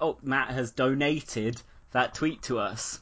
oh, 0.00 0.18
Matt 0.22 0.50
has 0.50 0.70
donated 0.70 1.60
that 1.92 2.14
tweet 2.14 2.42
to 2.42 2.58
us. 2.58 3.00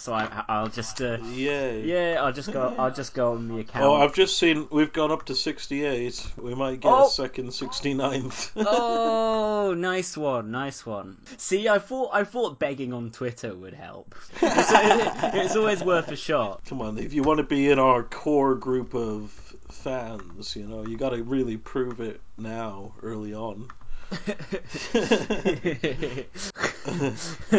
So 0.00 0.14
I, 0.14 0.62
will 0.62 0.70
just 0.70 1.02
uh, 1.02 1.18
yeah 1.34 1.72
yeah 1.72 2.16
I'll 2.22 2.32
just 2.32 2.50
go 2.50 2.74
I'll 2.78 2.90
just 2.90 3.12
go 3.12 3.32
on 3.34 3.48
the 3.48 3.58
account. 3.58 3.84
Oh, 3.84 3.96
I've 3.96 4.14
just 4.14 4.38
seen 4.38 4.66
we've 4.70 4.94
gone 4.94 5.10
up 5.10 5.26
to 5.26 5.34
sixty 5.34 5.84
eight. 5.84 6.26
We 6.38 6.54
might 6.54 6.80
get 6.80 6.90
oh. 6.90 7.06
a 7.06 7.10
second 7.10 7.50
69th. 7.50 8.52
oh, 8.66 9.74
nice 9.74 10.16
one, 10.16 10.50
nice 10.52 10.86
one. 10.86 11.18
See, 11.36 11.68
I 11.68 11.78
thought 11.80 12.12
I 12.14 12.24
thought 12.24 12.58
begging 12.58 12.94
on 12.94 13.10
Twitter 13.10 13.54
would 13.54 13.74
help. 13.74 14.14
It's, 14.40 14.70
it's 15.34 15.56
always 15.56 15.84
worth 15.84 16.08
a 16.08 16.16
shot. 16.16 16.64
Come 16.64 16.80
on, 16.80 16.96
if 16.96 17.12
you 17.12 17.22
want 17.22 17.36
to 17.36 17.44
be 17.44 17.68
in 17.68 17.78
our 17.78 18.02
core 18.02 18.54
group 18.54 18.94
of 18.94 19.30
fans, 19.70 20.56
you 20.56 20.66
know 20.66 20.86
you 20.86 20.96
got 20.96 21.10
to 21.10 21.22
really 21.22 21.58
prove 21.58 22.00
it 22.00 22.22
now, 22.38 22.94
early 23.02 23.34
on. 23.34 23.68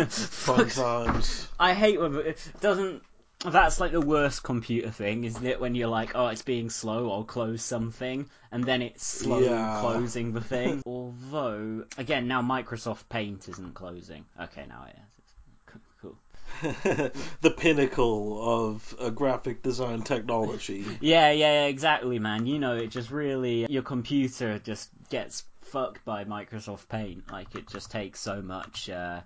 Fun 0.09 0.69
times. 0.69 1.47
I 1.59 1.73
hate 1.73 1.99
when 1.99 2.15
it 2.17 2.51
doesn't. 2.59 3.03
That's 3.43 3.79
like 3.79 3.91
the 3.91 4.01
worst 4.01 4.43
computer 4.43 4.91
thing, 4.91 5.23
isn't 5.23 5.45
it? 5.45 5.59
When 5.59 5.73
you're 5.75 5.87
like, 5.87 6.11
oh, 6.13 6.27
it's 6.27 6.43
being 6.43 6.69
slow, 6.69 7.11
I'll 7.11 7.23
close 7.23 7.63
something, 7.63 8.29
and 8.51 8.63
then 8.63 8.83
it's 8.83 9.03
slow 9.05 9.39
yeah. 9.39 9.79
closing 9.81 10.33
the 10.33 10.41
thing. 10.41 10.83
Although, 10.85 11.85
again, 11.97 12.27
now 12.27 12.41
Microsoft 12.41 13.09
Paint 13.09 13.49
isn't 13.49 13.73
closing. 13.73 14.25
Okay, 14.39 14.65
now 14.67 14.85
it 14.87 14.95
is. 14.95 15.81
cool. 16.01 16.17
the 17.41 17.51
pinnacle 17.57 18.69
of 18.69 19.15
graphic 19.15 19.63
design 19.63 20.03
technology. 20.03 20.85
Yeah, 20.99 21.31
yeah, 21.31 21.65
exactly, 21.65 22.19
man. 22.19 22.45
You 22.45 22.59
know, 22.59 22.75
it 22.75 22.87
just 22.87 23.09
really 23.09 23.65
your 23.71 23.83
computer 23.83 24.59
just 24.59 24.89
gets 25.09 25.45
fucked 25.71 26.03
by 26.03 26.25
Microsoft 26.25 26.89
Paint. 26.89 27.31
Like 27.31 27.55
it 27.55 27.67
just 27.69 27.91
takes 27.91 28.19
so 28.19 28.41
much 28.41 28.89
uh, 28.89 29.21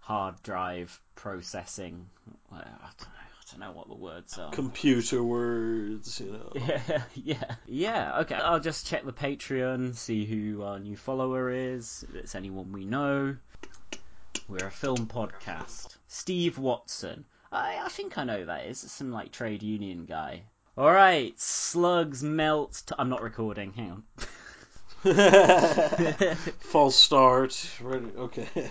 hard 0.00 0.34
drive 0.42 1.00
processing. 1.14 2.06
I 2.52 2.56
don't, 2.56 2.64
know, 2.64 2.68
I 2.68 3.50
don't 3.50 3.60
know 3.60 3.72
what 3.72 3.88
the 3.88 3.94
words 3.94 4.38
are. 4.38 4.52
Computer 4.52 5.22
words, 5.22 6.20
you 6.20 6.32
know. 6.32 6.52
Yeah, 6.54 7.02
yeah, 7.14 7.54
yeah. 7.66 8.18
Okay, 8.20 8.34
I'll 8.34 8.60
just 8.60 8.86
check 8.86 9.06
the 9.06 9.12
Patreon, 9.12 9.96
see 9.96 10.26
who 10.26 10.62
our 10.62 10.78
new 10.78 10.96
follower 10.96 11.50
is. 11.50 12.04
If 12.08 12.14
it's 12.14 12.34
anyone 12.34 12.72
we 12.72 12.84
know. 12.84 13.36
We're 14.48 14.66
a 14.66 14.70
film 14.70 15.06
podcast. 15.06 15.96
Steve 16.08 16.58
Watson. 16.58 17.24
I, 17.50 17.78
I 17.82 17.88
think 17.88 18.18
I 18.18 18.24
know 18.24 18.40
who 18.40 18.46
that 18.46 18.66
is. 18.66 18.78
Some 18.78 19.12
like 19.12 19.32
trade 19.32 19.62
union 19.62 20.04
guy. 20.04 20.42
All 20.76 20.92
right, 20.92 21.32
slugs 21.40 22.22
melt. 22.22 22.82
I'm 22.98 23.08
not 23.08 23.22
recording. 23.22 23.72
Hang 23.72 23.90
on. 23.92 24.02
False 26.60 26.96
start. 26.96 27.70
Right, 27.80 28.02
okay. 28.16 28.48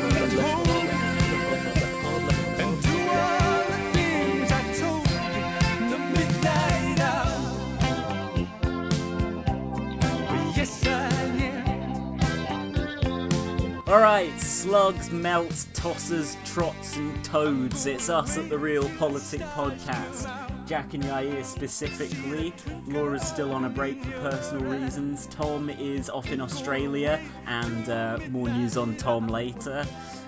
Alright, 13.91 14.39
slugs, 14.39 15.11
melts, 15.11 15.67
tossers, 15.73 16.37
trots, 16.45 16.95
and 16.95 17.25
toads. 17.25 17.85
It's 17.85 18.07
us 18.07 18.37
at 18.37 18.47
the 18.47 18.57
Real 18.57 18.87
Politic 18.91 19.41
Podcast. 19.41 20.65
Jack 20.65 20.93
and 20.93 21.03
Yair 21.03 21.43
specifically. 21.43 22.53
Laura's 22.87 23.27
still 23.27 23.51
on 23.51 23.65
a 23.65 23.69
break 23.69 24.01
for 24.01 24.11
personal 24.29 24.79
reasons. 24.79 25.27
Tom 25.27 25.69
is 25.69 26.09
off 26.09 26.31
in 26.31 26.39
Australia, 26.39 27.19
and 27.45 27.89
uh, 27.89 28.17
more 28.29 28.47
news 28.47 28.77
on 28.77 28.95
Tom 28.95 29.27
later. 29.27 29.85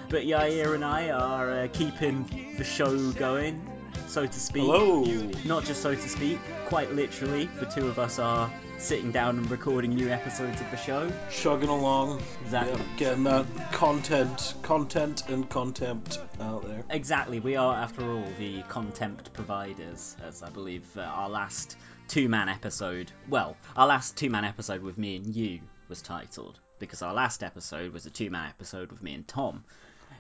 But 0.10 0.24
Yair 0.24 0.76
and 0.76 0.84
I 0.84 1.12
are 1.12 1.62
uh, 1.62 1.68
keeping 1.72 2.56
the 2.58 2.66
show 2.66 3.14
going, 3.14 3.66
so 4.14 4.28
to 4.28 4.40
speak. 4.40 4.62
Hello. 4.62 5.04
Not 5.44 5.66
just 5.66 5.82
so 5.82 5.96
to 5.96 6.10
speak, 6.10 6.38
quite 6.68 6.92
literally. 6.94 7.50
The 7.60 7.66
two 7.66 7.88
of 7.88 7.98
us 7.98 8.20
are 8.20 8.54
sitting 8.78 9.12
down 9.12 9.40
and 9.40 9.50
recording 9.50 9.96
new 9.96 10.08
episodes 10.10 10.62
of 10.62 10.70
the 10.70 10.78
show. 10.78 11.12
Chugging 11.32 11.70
along. 11.70 12.22
Exactly. 12.44 12.74
Yep, 12.74 12.98
getting 12.98 13.24
that 13.24 13.72
content, 13.72 14.54
content 14.62 15.28
and 15.30 15.50
contempt 15.50 16.20
out 16.40 16.64
there. 16.64 16.84
Exactly, 16.92 17.40
we 17.40 17.56
are, 17.56 17.76
after 17.76 18.04
all, 18.04 18.24
the 18.38 18.62
contempt 18.70 19.34
providers, 19.34 20.16
as 20.24 20.44
I 20.44 20.52
believe 20.52 20.86
uh, 20.96 21.02
our 21.02 21.30
last 21.30 21.76
two 22.08 22.30
man 22.30 22.50
episode, 22.50 23.12
well, 23.28 23.58
our 23.76 23.88
last 23.88 24.16
two 24.16 24.30
man 24.30 24.46
episode 24.46 24.84
with 24.84 25.00
me 25.00 25.16
and 25.16 25.26
you 25.36 25.62
was 25.90 26.04
titled, 26.04 26.60
because 26.78 27.02
our 27.02 27.16
last 27.16 27.42
episode 27.42 27.92
was 27.92 28.06
a 28.06 28.12
two 28.12 28.30
man 28.30 28.48
episode 28.48 28.92
with 28.92 29.02
me 29.02 29.16
and 29.16 29.28
Tom. 29.28 29.64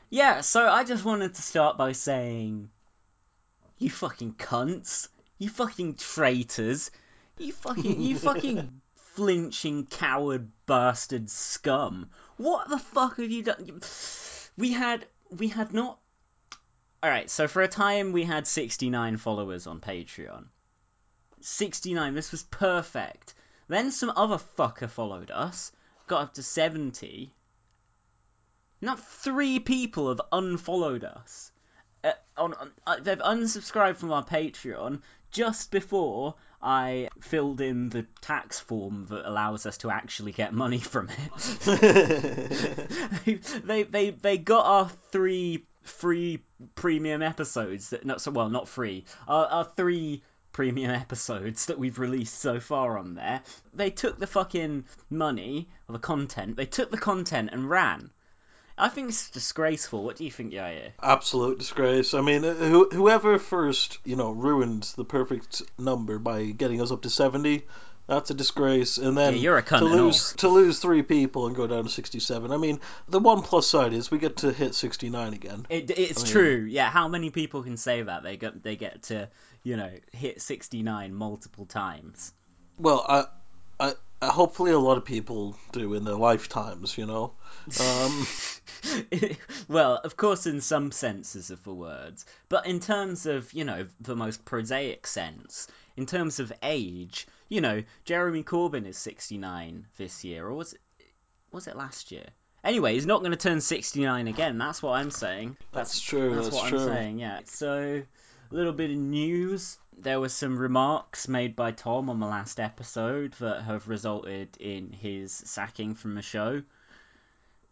Yeah, 0.09 0.41
so 0.41 0.67
I 0.67 0.83
just 0.83 1.05
wanted 1.05 1.35
to 1.35 1.41
start 1.43 1.77
by 1.77 1.91
saying, 1.91 2.69
you 3.83 3.89
fucking 3.89 4.33
cunts, 4.33 5.09
you 5.37 5.49
fucking 5.49 5.95
traitors, 5.95 6.89
you 7.37 7.51
fucking, 7.51 8.01
you 8.01 8.17
fucking 8.29 8.81
flinching 9.15 9.85
coward 9.85 10.49
bastard 10.65 11.29
scum. 11.29 12.09
What 12.37 12.69
the 12.69 12.79
fuck 12.79 13.17
have 13.17 13.29
you 13.29 13.43
done? 13.43 13.81
We 14.57 14.71
had, 14.71 15.05
we 15.29 15.49
had 15.49 15.73
not 15.73 15.99
Alright, 17.03 17.29
so 17.29 17.49
for 17.49 17.61
a 17.61 17.67
time 17.67 18.13
we 18.13 18.23
had 18.23 18.47
69 18.47 19.17
followers 19.17 19.67
on 19.67 19.81
Patreon. 19.81 20.45
69, 21.41 22.13
this 22.13 22.31
was 22.31 22.43
perfect. 22.43 23.33
Then 23.67 23.91
some 23.91 24.13
other 24.15 24.37
fucker 24.57 24.89
followed 24.89 25.29
us, 25.29 25.73
got 26.07 26.21
up 26.21 26.33
to 26.35 26.43
70. 26.43 27.33
Now 28.79 28.95
three 28.95 29.59
people 29.59 30.07
have 30.07 30.21
unfollowed 30.31 31.03
us. 31.03 31.51
Uh, 32.03 32.11
on, 32.37 32.53
on 32.53 32.71
uh, 32.85 32.97
they've 32.99 33.19
unsubscribed 33.19 33.97
from 33.97 34.11
our 34.11 34.25
Patreon 34.25 35.01
just 35.31 35.71
before 35.71 36.35
I 36.61 37.09
filled 37.21 37.59
in 37.61 37.89
the 37.89 38.05
tax 38.21 38.59
form 38.59 39.07
that 39.09 39.27
allows 39.27 39.65
us 39.65 39.77
to 39.79 39.89
actually 39.91 40.31
get 40.31 40.53
money 40.53 40.79
from 40.79 41.09
it. 41.09 41.31
they 43.65 43.83
they 43.83 44.09
they 44.11 44.37
got 44.37 44.65
our 44.65 44.89
three 45.11 45.65
free 45.83 46.41
premium 46.75 47.21
episodes 47.21 47.89
that 47.89 48.05
not 48.05 48.21
so 48.21 48.31
well 48.31 48.49
not 48.49 48.67
free 48.69 49.03
our, 49.27 49.45
our 49.47 49.65
three 49.65 50.23
premium 50.53 50.91
episodes 50.91 51.65
that 51.65 51.77
we've 51.79 51.99
released 51.99 52.39
so 52.39 52.59
far 52.59 52.97
on 52.97 53.15
there 53.15 53.41
they 53.73 53.89
took 53.89 54.17
the 54.17 54.27
fucking 54.27 54.85
money 55.09 55.67
or 55.89 55.93
the 55.93 55.99
content 55.99 56.55
they 56.55 56.65
took 56.65 56.89
the 56.89 56.97
content 56.97 57.49
and 57.51 57.69
ran 57.69 58.09
i 58.77 58.89
think 58.89 59.09
it's 59.09 59.29
disgraceful 59.29 60.03
what 60.03 60.15
do 60.15 60.25
you 60.25 60.31
think 60.31 60.53
Yair? 60.53 60.91
Absolute 61.01 61.59
disgrace. 61.59 62.13
I 62.13 62.21
mean, 62.21 62.43
uh, 62.43 62.53
who, 62.53 62.89
whoever 62.91 63.37
first, 63.39 63.99
you 64.05 64.15
know, 64.15 64.31
ruined 64.31 64.83
the 64.95 65.05
perfect 65.05 65.61
number 65.77 66.19
by 66.19 66.45
getting 66.45 66.81
us 66.81 66.91
up 66.91 67.03
to 67.03 67.09
70, 67.09 67.63
that's 68.07 68.29
a 68.31 68.33
disgrace. 68.33 68.97
And 68.97 69.17
then 69.17 69.33
Yeah, 69.33 69.39
you're 69.39 69.57
a 69.57 69.63
cunt 69.63 69.79
to 69.79 69.85
lose 69.85 70.33
to 70.37 70.49
lose 70.49 70.79
three 70.79 71.03
people 71.03 71.47
and 71.47 71.55
go 71.55 71.67
down 71.67 71.83
to 71.85 71.89
67. 71.89 72.51
I 72.51 72.57
mean, 72.57 72.79
the 73.07 73.19
one 73.19 73.41
plus 73.41 73.67
side 73.67 73.93
is 73.93 74.11
we 74.11 74.17
get 74.17 74.37
to 74.37 74.51
hit 74.51 74.75
69 74.75 75.33
again. 75.33 75.65
It, 75.69 75.89
it's 75.91 76.21
I 76.21 76.23
mean- 76.23 76.31
true 76.33 76.67
yeah 76.69 76.89
how 76.89 77.07
many 77.07 77.29
people 77.29 77.63
can 77.63 77.77
say 77.77 78.01
that 78.01 78.23
they 78.23 78.37
get 78.37 78.63
they 78.63 78.75
get 78.75 79.03
to 79.03 79.29
you 79.63 79.77
know 79.77 79.91
hit 80.11 80.41
69 80.41 81.13
multiple 81.13 81.65
times 81.65 82.33
Well, 82.77 83.05
I, 83.07 83.25
I 83.79 83.93
hopefully 84.29 84.71
a 84.71 84.79
lot 84.79 84.97
of 84.97 85.05
people 85.05 85.57
do 85.71 85.93
in 85.93 86.03
their 86.03 86.15
lifetimes, 86.15 86.97
you 86.97 87.05
know. 87.05 87.33
Um, 87.79 88.27
well, 89.67 89.95
of 90.03 90.17
course, 90.17 90.45
in 90.45 90.61
some 90.61 90.91
senses 90.91 91.49
of 91.51 91.63
the 91.63 91.73
words, 91.73 92.25
but 92.49 92.65
in 92.65 92.79
terms 92.79 93.25
of, 93.25 93.51
you 93.53 93.63
know, 93.63 93.87
the 94.01 94.15
most 94.15 94.45
prosaic 94.45 95.07
sense, 95.07 95.67
in 95.95 96.05
terms 96.05 96.39
of 96.39 96.51
age, 96.61 97.27
you 97.49 97.61
know, 97.61 97.83
Jeremy 98.05 98.43
Corbyn 98.43 98.85
is 98.85 98.97
69 98.97 99.87
this 99.97 100.23
year, 100.23 100.47
or 100.47 100.53
was 100.53 100.73
it? 100.73 100.79
was 101.53 101.67
it 101.67 101.77
last 101.77 102.11
year? 102.11 102.25
Anyway, 102.63 102.93
he's 102.93 103.05
not 103.05 103.19
going 103.19 103.31
to 103.31 103.37
turn 103.37 103.61
69 103.61 104.27
again. 104.27 104.57
That's 104.57 104.81
what 104.81 104.93
I'm 104.93 105.11
saying. 105.11 105.57
That's 105.71 105.99
true. 105.99 106.35
That's, 106.35 106.47
That's, 106.47 106.55
what 106.55 106.69
true. 106.69 106.79
I'm 106.79 106.87
saying. 106.87 107.19
Yeah. 107.19 107.39
So, 107.45 108.03
little 108.53 108.73
bit 108.73 108.91
of 108.91 108.97
news. 108.97 109.79
There 109.97 110.19
were 110.19 110.29
some 110.29 110.59
remarks 110.59 111.27
made 111.27 111.55
by 111.55 111.71
Tom 111.71 112.09
on 112.09 112.19
the 112.19 112.27
last 112.27 112.59
episode 112.59 113.33
that 113.39 113.63
have 113.63 113.87
resulted 113.87 114.57
in 114.59 114.91
his 114.91 115.31
sacking 115.33 115.95
from 115.95 116.13
the 116.13 116.21
show. 116.21 116.61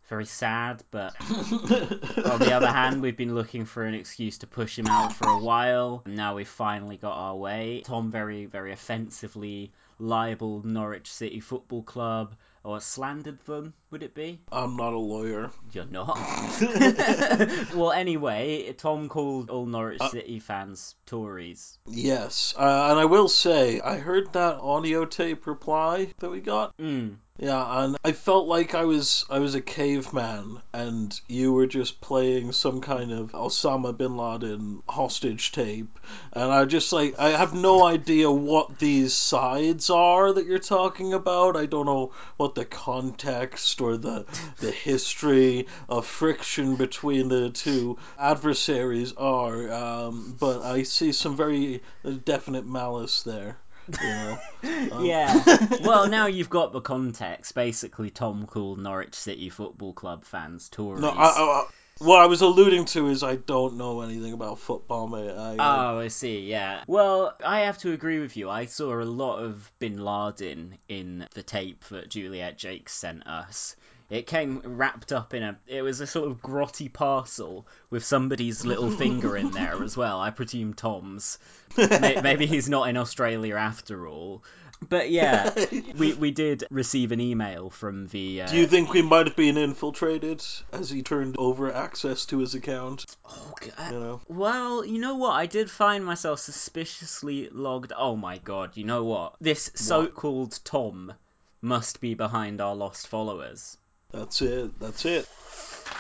Very 0.10 0.26
sad, 0.26 0.84
but 0.90 1.16
on 1.22 2.40
the 2.40 2.54
other 2.54 2.68
hand, 2.68 3.02
we've 3.02 3.16
been 3.16 3.36
looking 3.36 3.66
for 3.66 3.84
an 3.84 3.94
excuse 3.94 4.40
to 4.40 4.48
push 4.48 4.78
him 4.78 4.88
out 4.88 5.14
for 5.14 5.30
a 5.30 5.38
while. 5.38 6.02
and 6.06 6.16
Now 6.16 6.36
we've 6.36 6.48
finally 6.48 6.98
got 6.98 7.14
our 7.14 7.36
way. 7.36 7.84
Tom 7.86 8.12
very, 8.12 8.46
very 8.46 8.74
offensively 8.74 9.72
libeled 10.00 10.66
Norwich 10.66 11.12
City 11.12 11.40
Football 11.40 11.84
Club 11.84 12.34
or 12.64 12.82
slandered 12.82 13.40
them, 13.46 13.74
would 13.92 14.04
it 14.04 14.16
be? 14.16 14.40
I'm 14.52 14.78
not 14.78 14.94
a 14.94 14.98
lawyer. 14.98 15.52
You're 15.74 15.86
not. 15.86 16.18
well, 17.76 17.92
anyway, 17.92 18.74
Tom 18.78 19.10
called 19.10 19.50
all 19.50 19.66
Norwich 19.66 20.02
Uh, 20.02 20.10
City 20.10 20.40
fans 20.40 20.96
Tories. 21.06 21.78
Yes, 21.86 22.54
uh, 22.58 22.88
and 22.90 23.00
I 23.00 23.06
will 23.06 23.28
say 23.28 23.82
I 23.82 23.98
heard 23.98 24.32
that 24.34 24.56
audio 24.56 25.06
tape 25.06 25.46
reply 25.46 26.14
that 26.20 26.30
we 26.30 26.40
got. 26.40 26.76
Mm. 26.78 27.18
Yeah, 27.42 27.84
and 27.84 27.98
I 28.06 28.12
felt 28.12 28.48
like 28.48 28.76
I 28.76 28.86
was 28.86 29.26
I 29.28 29.40
was 29.40 29.56
a 29.56 29.62
caveman, 29.62 30.62
and 30.74 31.20
you 31.28 31.52
were 31.54 31.66
just 31.66 32.00
playing 32.00 32.52
some 32.52 32.82
kind 32.82 33.12
of 33.12 33.32
Osama 33.32 33.98
bin 33.98 34.16
Laden 34.16 34.84
hostage 34.88 35.52
tape, 35.52 36.00
and 36.34 36.52
I 36.52 36.66
just 36.66 36.94
like 36.94 37.18
I 37.18 37.30
have 37.30 37.56
no 37.56 37.84
idea 37.84 38.30
what 38.30 38.78
these 38.78 39.16
sides 39.16 39.90
are 39.90 40.32
that 40.32 40.46
you're 40.46 40.60
talking 40.60 41.14
about. 41.14 41.58
I 41.58 41.66
don't 41.66 41.88
know 41.88 42.12
what 42.38 42.54
the 42.54 42.66
context 42.66 43.81
or 43.82 43.98
the 43.98 44.26
the 44.60 44.72
history 44.72 45.68
of 45.90 46.06
friction 46.06 46.76
between 46.76 47.28
the 47.28 47.50
two 47.50 47.98
adversaries 48.18 49.14
are, 49.14 49.72
um, 49.72 50.36
but 50.40 50.62
I 50.62 50.84
see 50.84 51.12
some 51.12 51.36
very 51.36 51.82
definite 52.24 52.66
malice 52.66 53.24
there. 53.24 53.58
You 54.02 54.08
know. 54.08 54.38
Um, 54.92 55.06
Yeah. 55.06 55.44
well, 55.82 56.08
now 56.08 56.28
you've 56.28 56.50
got 56.50 56.72
the 56.72 56.82
context. 56.82 57.56
Basically, 57.56 58.12
Tom 58.12 58.46
called 58.46 58.78
Norwich 58.78 59.16
City 59.16 59.50
Football 59.50 59.94
Club 59.94 60.24
fans 60.24 60.70
Tories. 60.70 61.02
No, 61.02 61.10
I, 61.10 61.26
I, 61.26 61.66
what 62.02 62.20
I 62.20 62.26
was 62.26 62.42
alluding 62.42 62.86
to 62.86 63.08
is 63.08 63.24
I 63.24 63.36
don't 63.36 63.78
know 63.78 64.02
anything 64.02 64.34
about 64.34 64.60
football, 64.60 65.08
mate. 65.08 65.30
I, 65.32 65.56
I- 65.58 65.94
Oh, 65.94 66.00
I 66.00 66.08
see, 66.10 66.42
yeah. 66.42 66.84
Well, 66.88 67.36
I 67.46 67.62
have 67.62 67.78
to 67.80 67.92
agree 67.94 68.20
with 68.20 68.36
you. 68.38 68.50
I 68.50 68.66
saw 68.66 69.00
a 69.00 69.04
lot 69.04 69.40
of 69.40 69.72
Bin 69.80 70.04
Laden 70.04 70.76
in 70.88 71.28
the 71.34 71.44
tape 71.44 71.84
that 71.86 72.10
Juliet 72.10 72.60
Jacques 72.60 72.90
sent 72.90 73.26
us. 73.28 73.76
It 74.10 74.28
came 74.28 74.62
wrapped 74.66 75.14
up 75.14 75.34
in 75.34 75.42
a. 75.42 75.58
It 75.68 75.84
was 75.84 76.02
a 76.02 76.08
sort 76.08 76.30
of 76.30 76.42
grotty 76.42 76.92
parcel 76.92 77.66
with 77.90 78.04
somebody's 78.04 78.66
little 78.66 78.92
finger 79.04 79.38
in 79.38 79.52
there 79.52 79.82
as 79.82 79.96
well. 79.96 80.20
I 80.20 80.32
presume 80.32 80.74
Tom's. 80.74 81.40
Maybe 81.78 82.46
he's 82.46 82.68
not 82.68 82.90
in 82.90 82.98
Australia 82.98 83.56
after 83.56 84.06
all. 84.08 84.44
But 84.88 85.12
yeah, 85.12 85.54
we 85.98 86.14
we 86.14 86.32
did 86.32 86.64
receive 86.72 87.12
an 87.12 87.20
email 87.20 87.70
from 87.70 88.08
the. 88.08 88.44
Uh, 88.44 88.48
Do 88.48 88.58
you 88.58 88.68
think 88.68 88.92
we 88.92 89.02
might 89.02 89.28
have 89.28 89.36
been 89.36 89.58
infiltrated 89.58 90.44
as 90.72 90.90
he 90.90 91.04
turned 91.04 91.36
over 91.38 91.72
access 91.72 92.26
to 92.28 92.40
his 92.40 92.56
account? 92.56 93.06
Oh, 93.26 93.54
God. 93.60 93.92
You 93.92 94.00
know. 94.00 94.22
Well, 94.28 94.86
you 94.86 95.00
know 95.00 95.16
what? 95.16 95.32
I 95.34 95.46
did 95.46 95.70
find 95.70 96.04
myself 96.04 96.40
suspiciously 96.40 97.50
logged. 97.52 97.94
Oh 97.96 98.16
my 98.16 98.40
god! 98.40 98.76
You 98.76 98.86
know 98.86 99.04
what? 99.04 99.36
This 99.40 99.72
so-called 99.76 100.60
Tom 100.64 101.14
must 101.62 102.02
be 102.02 102.16
behind 102.16 102.60
our 102.60 102.76
lost 102.76 103.08
followers. 103.08 103.78
That's 104.12 104.42
it. 104.42 104.80
That's 104.80 105.06
it. 105.06 105.28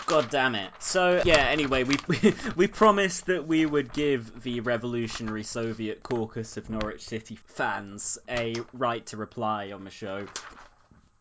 God 0.05 0.29
damn 0.29 0.55
it. 0.55 0.71
So, 0.79 1.21
yeah, 1.25 1.47
anyway, 1.47 1.83
we, 1.83 1.95
we, 2.07 2.33
we 2.55 2.67
promised 2.67 3.27
that 3.27 3.47
we 3.47 3.65
would 3.65 3.93
give 3.93 4.43
the 4.43 4.59
Revolutionary 4.59 5.43
Soviet 5.43 6.03
Caucus 6.03 6.57
of 6.57 6.69
Norwich 6.69 7.03
City 7.03 7.37
fans 7.45 8.17
a 8.29 8.55
right 8.73 9.05
to 9.07 9.17
reply 9.17 9.71
on 9.71 9.83
the 9.83 9.91
show. 9.91 10.27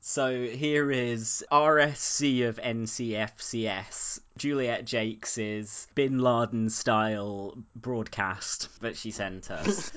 So 0.03 0.47
here 0.47 0.91
is 0.91 1.45
RSC 1.53 2.49
of 2.49 2.57
NCFCS, 2.57 4.21
Juliet 4.39 4.87
Jacques' 4.87 5.95
Bin 5.95 6.19
Laden 6.19 6.71
style 6.71 7.59
broadcast 7.77 8.81
that 8.81 8.97
she 8.97 9.11
sent 9.11 9.51
us. 9.51 9.93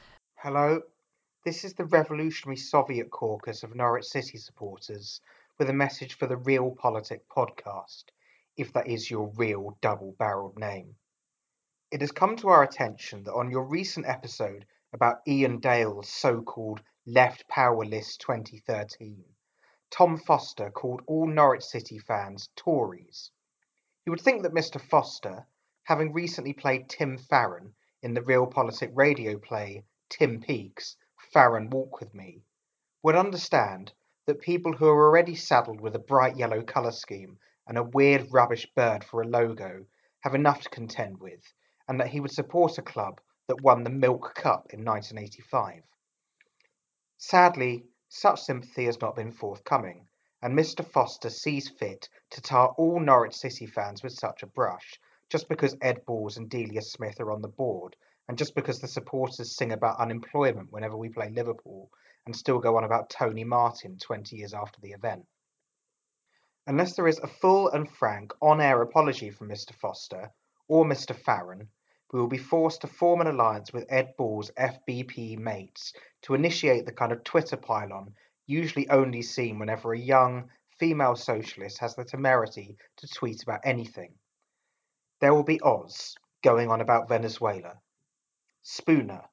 Hello, 0.36 0.82
this 1.44 1.64
is 1.64 1.74
the 1.74 1.84
Revolutionary 1.84 2.56
Soviet 2.56 3.10
Caucus 3.10 3.64
of 3.64 3.74
Norwich 3.74 4.04
City 4.04 4.38
supporters 4.38 5.20
with 5.58 5.68
a 5.68 5.72
message 5.72 6.14
for 6.14 6.28
the 6.28 6.36
Real 6.36 6.70
Politic 6.70 7.28
podcast, 7.28 8.04
if 8.58 8.72
that 8.72 8.88
is 8.88 9.10
your 9.10 9.32
real 9.36 9.78
double 9.80 10.12
barreled 10.18 10.58
name. 10.58 10.96
It 11.90 12.02
has 12.02 12.12
come 12.12 12.36
to 12.36 12.48
our 12.48 12.62
attention 12.62 13.24
that 13.24 13.32
on 13.32 13.50
your 13.50 13.64
recent 13.64 14.04
episode 14.06 14.66
about 14.92 15.22
Iain 15.26 15.60
Dale's 15.60 16.08
so 16.08 16.42
called 16.42 16.82
Left 17.06 17.48
Power 17.48 17.84
List 17.84 18.20
2013, 18.20 19.24
Tom 19.90 20.18
Foster 20.18 20.70
called 20.70 21.02
all 21.06 21.26
Norwich 21.26 21.62
City 21.62 21.98
fans 21.98 22.50
Tories. 22.56 23.30
You 24.04 24.12
would 24.12 24.20
think 24.20 24.42
that 24.42 24.52
Mr. 24.52 24.80
Foster, 24.80 25.46
having 25.84 26.12
recently 26.12 26.52
played 26.52 26.88
Tim 26.88 27.16
Farron 27.16 27.74
in 28.02 28.12
the 28.12 28.22
Real 28.22 28.46
Politic 28.46 28.90
radio 28.92 29.38
play 29.38 29.84
Tim 30.10 30.40
Peaks, 30.40 30.96
Farron 31.32 31.70
Walk 31.70 32.00
With 32.00 32.12
Me, 32.12 32.42
would 33.02 33.14
understand 33.14 33.92
that 34.26 34.40
people 34.40 34.72
who 34.74 34.86
are 34.86 35.06
already 35.06 35.34
saddled 35.34 35.80
with 35.80 35.94
a 35.94 36.00
bright 36.00 36.36
yellow 36.36 36.62
colour 36.62 36.92
scheme 36.92 37.38
and 37.68 37.78
a 37.78 37.82
weird 37.82 38.26
rubbish 38.32 38.66
bird 38.74 39.04
for 39.04 39.22
a 39.22 39.28
logo 39.28 39.84
have 40.20 40.34
enough 40.34 40.62
to 40.62 40.70
contend 40.70 41.20
with, 41.20 41.54
and 41.86 42.00
that 42.00 42.08
he 42.08 42.18
would 42.18 42.32
support 42.32 42.78
a 42.78 42.82
club 42.82 43.20
that 43.46 43.62
won 43.62 43.84
the 43.84 43.90
Milk 43.90 44.34
Cup 44.34 44.66
in 44.72 44.84
1985. 44.84 45.82
Sadly, 47.18 47.84
such 48.08 48.40
sympathy 48.40 48.86
has 48.86 49.00
not 49.00 49.14
been 49.14 49.30
forthcoming, 49.30 50.08
and 50.40 50.58
Mr. 50.58 50.84
Foster 50.84 51.28
sees 51.28 51.68
fit 51.68 52.08
to 52.30 52.40
tar 52.40 52.74
all 52.78 53.00
Norwich 53.00 53.34
City 53.34 53.66
fans 53.66 54.02
with 54.02 54.12
such 54.12 54.42
a 54.42 54.46
brush, 54.46 54.98
just 55.28 55.48
because 55.48 55.76
Ed 55.82 56.04
Balls 56.06 56.36
and 56.36 56.48
Delia 56.48 56.80
Smith 56.80 57.20
are 57.20 57.30
on 57.30 57.42
the 57.42 57.48
board, 57.48 57.96
and 58.28 58.38
just 58.38 58.54
because 58.54 58.80
the 58.80 58.88
supporters 58.88 59.56
sing 59.56 59.72
about 59.72 60.00
unemployment 60.00 60.72
whenever 60.72 60.96
we 60.96 61.08
play 61.08 61.28
Liverpool, 61.28 61.90
and 62.24 62.34
still 62.34 62.58
go 62.58 62.76
on 62.76 62.84
about 62.84 63.10
Tony 63.10 63.44
Martin 63.44 63.98
20 63.98 64.36
years 64.36 64.54
after 64.54 64.80
the 64.80 64.92
event. 64.92 65.26
Unless 66.68 66.96
there 66.96 67.08
is 67.08 67.18
a 67.20 67.26
full 67.26 67.70
and 67.70 67.90
frank 67.90 68.30
on 68.42 68.60
air 68.60 68.82
apology 68.82 69.30
from 69.30 69.48
Mr. 69.48 69.72
Foster 69.72 70.30
or 70.68 70.84
Mr. 70.84 71.16
Farron, 71.16 71.70
we 72.12 72.20
will 72.20 72.28
be 72.28 72.36
forced 72.36 72.82
to 72.82 72.86
form 72.86 73.22
an 73.22 73.26
alliance 73.26 73.72
with 73.72 73.90
Ed 73.90 74.12
Ball's 74.18 74.50
FBP 74.50 75.38
mates 75.38 75.94
to 76.20 76.34
initiate 76.34 76.84
the 76.84 76.92
kind 76.92 77.10
of 77.10 77.24
Twitter 77.24 77.56
pylon 77.56 78.14
usually 78.44 78.86
only 78.90 79.22
seen 79.22 79.58
whenever 79.58 79.94
a 79.94 79.98
young 79.98 80.50
female 80.78 81.16
socialist 81.16 81.78
has 81.78 81.94
the 81.94 82.04
temerity 82.04 82.76
to 82.98 83.08
tweet 83.08 83.42
about 83.42 83.60
anything. 83.64 84.12
There 85.22 85.32
will 85.32 85.44
be 85.44 85.62
Oz 85.62 86.16
going 86.42 86.70
on 86.70 86.82
about 86.82 87.08
Venezuela, 87.08 87.80
Spooner 88.60 89.24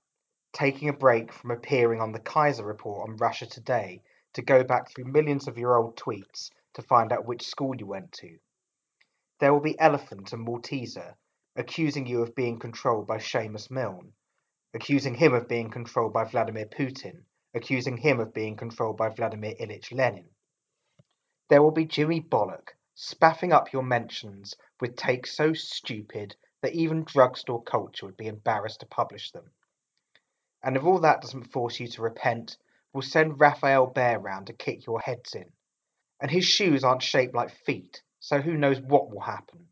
taking 0.53 0.87
a 0.87 0.93
break 0.93 1.33
from 1.33 1.51
appearing 1.51 1.99
on 1.99 2.13
the 2.13 2.19
Keiser 2.21 2.65
report 2.65 3.09
on 3.09 3.17
Russia 3.17 3.45
Today 3.45 4.03
to 4.35 4.41
go 4.41 4.63
back 4.63 4.89
through 4.89 5.11
millions 5.11 5.49
of 5.49 5.57
your 5.57 5.77
old 5.77 5.97
tweets 5.97 6.49
to 6.75 6.81
find 6.81 7.11
out 7.11 7.25
which 7.25 7.47
school 7.47 7.75
you 7.75 7.85
went 7.85 8.11
to. 8.13 8.37
There 9.39 9.51
will 9.51 9.59
be 9.59 9.79
Elephant 9.79 10.31
and 10.31 10.47
Malteser 10.47 11.15
accusing 11.55 12.05
you 12.05 12.21
of 12.21 12.35
being 12.35 12.59
controlled 12.59 13.07
by 13.07 13.17
Seamus 13.17 13.71
Milne, 13.71 14.13
accusing 14.73 15.15
him 15.15 15.33
of 15.33 15.47
being 15.47 15.69
controlled 15.69 16.13
by 16.13 16.25
Vladimir 16.25 16.65
Putin, 16.65 17.23
accusing 17.53 17.97
him 17.97 18.19
of 18.19 18.33
being 18.33 18.57
controlled 18.57 18.97
by 18.97 19.09
Vladimir 19.09 19.55
Ilyich 19.59 19.91
Lenin. 19.93 20.29
There 21.49 21.61
will 21.61 21.71
be 21.71 21.85
Jimmy 21.85 22.21
Bollock 22.21 22.75
spaffing 22.93 23.53
up 23.53 23.71
your 23.71 23.83
mentions 23.83 24.55
with 24.81 24.95
takes 24.95 25.35
so 25.35 25.53
stupid 25.53 26.35
that 26.61 26.73
even 26.73 27.03
drugstore 27.03 27.63
culture 27.63 28.05
would 28.05 28.17
be 28.17 28.27
embarrassed 28.27 28.79
to 28.79 28.85
publish 28.85 29.31
them. 29.31 29.51
And 30.63 30.75
if 30.75 30.83
all 30.83 30.99
that 30.99 31.21
doesn't 31.21 31.51
force 31.51 31.79
you 31.79 31.87
to 31.87 32.01
repent, 32.01 32.57
we'll 32.91 33.01
send 33.01 33.39
Rafael 33.39 33.91
Behr 33.93 34.21
round 34.21 34.47
to 34.47 34.53
kick 34.53 34.85
your 34.85 34.99
heads 34.99 35.35
in. 35.35 35.51
And 36.21 36.31
his 36.31 36.45
shoes 36.45 36.83
aren't 36.83 37.03
shaped 37.03 37.35
like 37.35 37.55
feet, 37.65 38.01
so 38.19 38.39
who 38.39 38.57
knows 38.57 38.79
what 38.79 39.11
will 39.11 39.21
happen. 39.21 39.67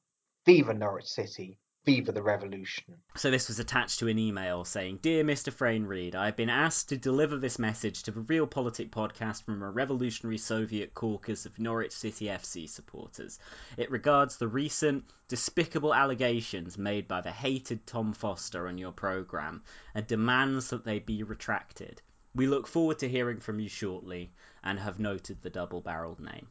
Viva 0.45 0.73
Norwich 0.73 1.05
City, 1.05 1.57
viva 1.85 2.11
the 2.11 2.21
revolution. 2.23 2.95
So 3.15 3.29
this 3.29 3.47
was 3.47 3.59
attached 3.59 3.99
to 3.99 4.07
an 4.07 4.17
email 4.17 4.63
saying, 4.63 4.99
Dear 5.01 5.23
Mr. 5.23 5.51
Frayne 5.51 5.85
Reed, 5.85 6.15
I 6.15 6.25
have 6.25 6.35
been 6.35 6.49
asked 6.49 6.89
to 6.89 6.97
deliver 6.97 7.37
this 7.37 7.59
message 7.59 8.03
to 8.03 8.11
the 8.11 8.21
Real 8.21 8.47
Politic 8.47 8.91
podcast 8.91 9.43
from 9.43 9.61
a 9.61 9.69
revolutionary 9.69 10.37
Soviet 10.37 10.93
caucus 10.93 11.45
of 11.45 11.59
Norwich 11.59 11.91
City 11.91 12.25
FC 12.25 12.69
supporters. 12.69 13.39
It 13.77 13.91
regards 13.91 14.37
the 14.37 14.47
recent 14.47 15.05
despicable 15.27 15.93
allegations 15.93 16.77
made 16.77 17.07
by 17.07 17.21
the 17.21 17.31
hated 17.31 17.85
Tom 17.85 18.13
Foster 18.13 18.67
on 18.67 18.77
your 18.77 18.91
programme 18.91 19.63
and 19.93 20.07
demands 20.07 20.69
that 20.69 20.85
they 20.85 20.99
be 20.99 21.23
retracted. 21.23 22.01
We 22.35 22.47
look 22.47 22.65
forward 22.65 22.99
to 22.99 23.09
hearing 23.09 23.39
from 23.39 23.59
you 23.59 23.69
shortly 23.69 24.31
and 24.63 24.79
have 24.79 24.99
noted 24.99 25.41
the 25.41 25.49
double 25.51 25.81
barreled 25.81 26.19
name. 26.19 26.47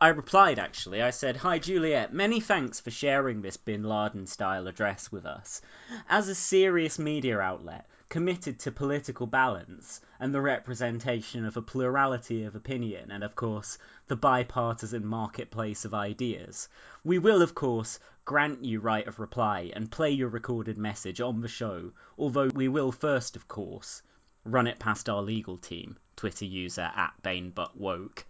I 0.00 0.08
replied 0.08 0.58
actually. 0.58 1.00
I 1.00 1.10
said, 1.10 1.36
Hi 1.36 1.58
Juliet, 1.58 2.12
many 2.12 2.40
thanks 2.40 2.80
for 2.80 2.90
sharing 2.90 3.40
this 3.40 3.56
Bin 3.56 3.84
Laden 3.84 4.26
style 4.26 4.66
address 4.66 5.10
with 5.10 5.26
us. 5.26 5.62
As 6.08 6.28
a 6.28 6.34
serious 6.34 6.98
media 6.98 7.38
outlet 7.38 7.88
committed 8.08 8.58
to 8.58 8.70
political 8.70 9.26
balance 9.26 10.00
and 10.20 10.34
the 10.34 10.40
representation 10.40 11.44
of 11.44 11.56
a 11.56 11.62
plurality 11.62 12.44
of 12.44 12.54
opinion 12.54 13.10
and, 13.10 13.24
of 13.24 13.34
course, 13.34 13.78
the 14.08 14.16
bipartisan 14.16 15.06
marketplace 15.06 15.84
of 15.84 15.94
ideas, 15.94 16.68
we 17.04 17.18
will, 17.18 17.40
of 17.40 17.54
course, 17.54 17.98
grant 18.24 18.64
you 18.64 18.80
right 18.80 19.06
of 19.06 19.18
reply 19.18 19.72
and 19.74 19.90
play 19.90 20.10
your 20.10 20.28
recorded 20.28 20.78
message 20.78 21.20
on 21.20 21.40
the 21.40 21.48
show, 21.48 21.92
although 22.16 22.48
we 22.48 22.68
will 22.68 22.92
first, 22.92 23.36
of 23.36 23.48
course, 23.48 24.02
run 24.44 24.66
it 24.66 24.78
past 24.78 25.08
our 25.08 25.22
legal 25.22 25.56
team, 25.56 25.96
Twitter 26.16 26.44
user 26.44 26.90
at 26.94 27.12
BaneButWoke 27.22 28.24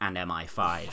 and 0.00 0.16
MI5. 0.16 0.90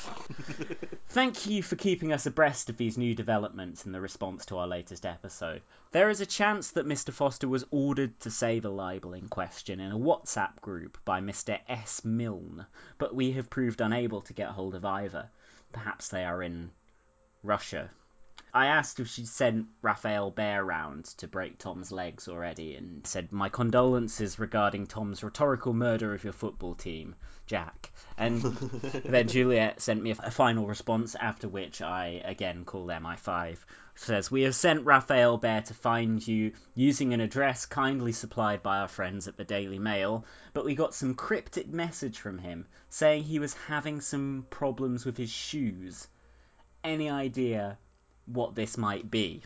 Thank 1.10 1.46
you 1.46 1.62
for 1.62 1.76
keeping 1.76 2.14
us 2.14 2.26
abreast 2.26 2.70
of 2.70 2.78
these 2.78 2.98
new 2.98 3.14
developments 3.14 3.86
in 3.86 3.92
the 3.92 4.02
response 4.02 4.46
to 4.46 4.58
our 4.58 4.68
latest 4.68 5.06
episode. 5.06 5.62
There 5.92 6.10
is 6.10 6.22
a 6.22 6.26
chance 6.26 6.72
that 6.72 6.88
Mr. 6.88 7.12
Foster 7.12 7.48
was 7.48 7.66
ordered 7.72 8.20
to 8.22 8.32
say 8.32 8.60
the 8.60 8.72
libel 8.72 9.14
in 9.14 9.28
question 9.28 9.80
in 9.80 9.92
a 9.92 9.98
WhatsApp 9.98 10.60
group 10.62 10.98
by 11.06 11.22
Mr. 11.22 11.60
S. 11.68 12.04
Milne, 12.06 12.66
but 12.98 13.14
we 13.14 13.34
have 13.34 13.50
proved 13.50 13.82
unable 13.82 14.22
to 14.22 14.34
get 14.34 14.50
hold 14.50 14.76
of 14.76 14.86
either. 14.86 15.30
Perhaps 15.72 16.10
they 16.10 16.24
are 16.24 16.42
in 16.42 16.72
Russia. 17.44 17.90
I 18.56 18.68
asked 18.68 19.00
if 19.00 19.08
she'd 19.08 19.28
sent 19.28 19.66
Rafael 19.82 20.32
Behr 20.32 20.64
round 20.64 21.06
to 21.18 21.28
break 21.28 21.58
Tom's 21.58 21.92
legs 21.92 22.28
already 22.28 22.76
and 22.76 23.06
said, 23.08 23.32
My 23.32 23.50
condolences 23.50 24.38
regarding 24.38 24.86
Tom's 24.86 25.24
rhetorical 25.24 25.74
murder 25.74 26.14
of 26.14 26.24
your 26.24 26.34
football 26.34 26.76
team, 26.76 27.16
Jack. 27.48 27.92
And 28.16 28.42
then 29.06 29.28
Juliet 29.28 29.82
sent 29.82 30.04
me 30.04 30.12
a, 30.12 30.30
final 30.30 30.68
response, 30.68 31.16
after 31.16 31.50
which 31.50 31.82
I 31.82 32.22
again 32.24 32.64
called 32.64 32.90
MI5. 32.90 33.58
Says, 33.96 34.30
We 34.30 34.44
have 34.44 34.54
sent 34.54 34.86
Rafael 34.86 35.40
Behr 35.40 35.66
to 35.66 35.74
find 35.74 36.26
you 36.28 36.54
using 36.76 37.12
an 37.16 37.22
address 37.22 37.66
kindly 37.66 38.12
supplied 38.12 38.62
by 38.62 38.82
our 38.82 38.88
friends 38.88 39.28
at 39.28 39.36
the 39.36 39.46
Daily 39.46 39.80
Mail, 39.80 40.26
but 40.54 40.64
we 40.64 40.76
got 40.76 40.94
some 40.94 41.16
cryptic 41.16 41.70
message 41.70 42.20
from 42.20 42.38
him 42.38 42.68
saying 42.90 43.24
he 43.24 43.40
was 43.40 43.56
having 43.56 44.00
some 44.00 44.46
problems 44.52 45.06
with 45.08 45.18
his 45.18 45.32
shoes. 45.32 46.08
Any 46.84 47.10
idea 47.10 47.80
what 48.26 48.56
this 48.56 48.78
might 48.78 49.10
be. 49.10 49.42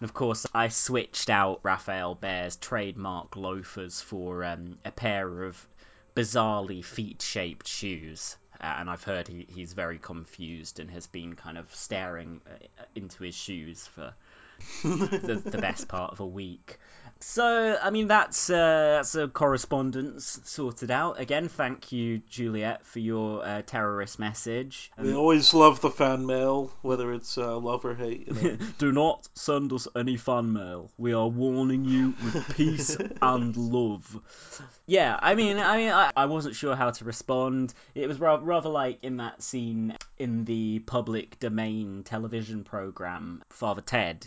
And 0.00 0.08
of 0.08 0.14
course, 0.14 0.46
I 0.54 0.68
switched 0.68 1.30
out 1.30 1.60
Rafael 1.62 2.14
Behr's 2.14 2.56
trademark 2.56 3.36
loafers 3.36 4.00
for 4.00 4.44
um, 4.44 4.78
a 4.84 4.90
pair 4.90 5.44
of 5.44 5.66
bizarrely 6.14 6.84
feet 6.84 7.22
shaped 7.22 7.68
shoes. 7.68 8.36
Uh, 8.60 8.74
and 8.78 8.90
I've 8.90 9.04
heard 9.04 9.28
he, 9.28 9.46
he's 9.48 9.72
very 9.72 9.98
confused 9.98 10.80
and 10.80 10.90
has 10.90 11.06
been 11.06 11.34
kind 11.34 11.58
of 11.58 11.74
staring 11.74 12.40
uh, 12.46 12.84
into 12.94 13.24
his 13.24 13.34
shoes 13.34 13.86
for 13.86 14.14
the, 14.82 15.40
the 15.44 15.58
best 15.58 15.88
part 15.88 16.12
of 16.12 16.20
a 16.20 16.26
week. 16.26 16.78
So, 17.26 17.76
I 17.82 17.90
mean, 17.90 18.06
that's 18.06 18.48
uh, 18.48 18.96
that's 18.96 19.14
a 19.16 19.26
correspondence 19.26 20.38
sorted 20.44 20.90
out. 20.90 21.18
Again, 21.18 21.48
thank 21.48 21.90
you, 21.90 22.18
Juliet, 22.28 22.86
for 22.86 23.00
your 23.00 23.44
uh, 23.44 23.62
terrorist 23.62 24.20
message. 24.20 24.92
We 24.98 25.14
always 25.14 25.52
love 25.52 25.80
the 25.80 25.90
fan 25.90 26.26
mail, 26.26 26.70
whether 26.82 27.12
it's 27.12 27.36
uh, 27.36 27.56
love 27.58 27.84
or 27.86 27.94
hate. 27.94 28.28
You 28.28 28.34
know. 28.34 28.56
Do 28.78 28.92
not 28.92 29.26
send 29.34 29.72
us 29.72 29.88
any 29.96 30.16
fan 30.16 30.52
mail. 30.52 30.92
We 30.96 31.12
are 31.12 31.26
warning 31.26 31.86
you 31.86 32.14
with 32.22 32.48
peace 32.56 32.96
and 33.20 33.56
love. 33.56 34.20
Yeah, 34.86 35.18
I 35.20 35.34
mean, 35.34 35.58
I 35.58 35.76
mean, 35.78 35.90
I, 35.90 36.12
I 36.14 36.26
wasn't 36.26 36.54
sure 36.54 36.76
how 36.76 36.90
to 36.90 37.04
respond. 37.04 37.74
It 37.96 38.06
was 38.06 38.20
rather, 38.20 38.44
rather 38.44 38.68
like 38.68 39.02
in 39.02 39.16
that 39.16 39.42
scene 39.42 39.96
in 40.18 40.44
the 40.44 40.80
public 40.80 41.40
domain 41.40 42.02
television 42.04 42.62
program 42.62 43.42
Father 43.48 43.82
Ted. 43.82 44.26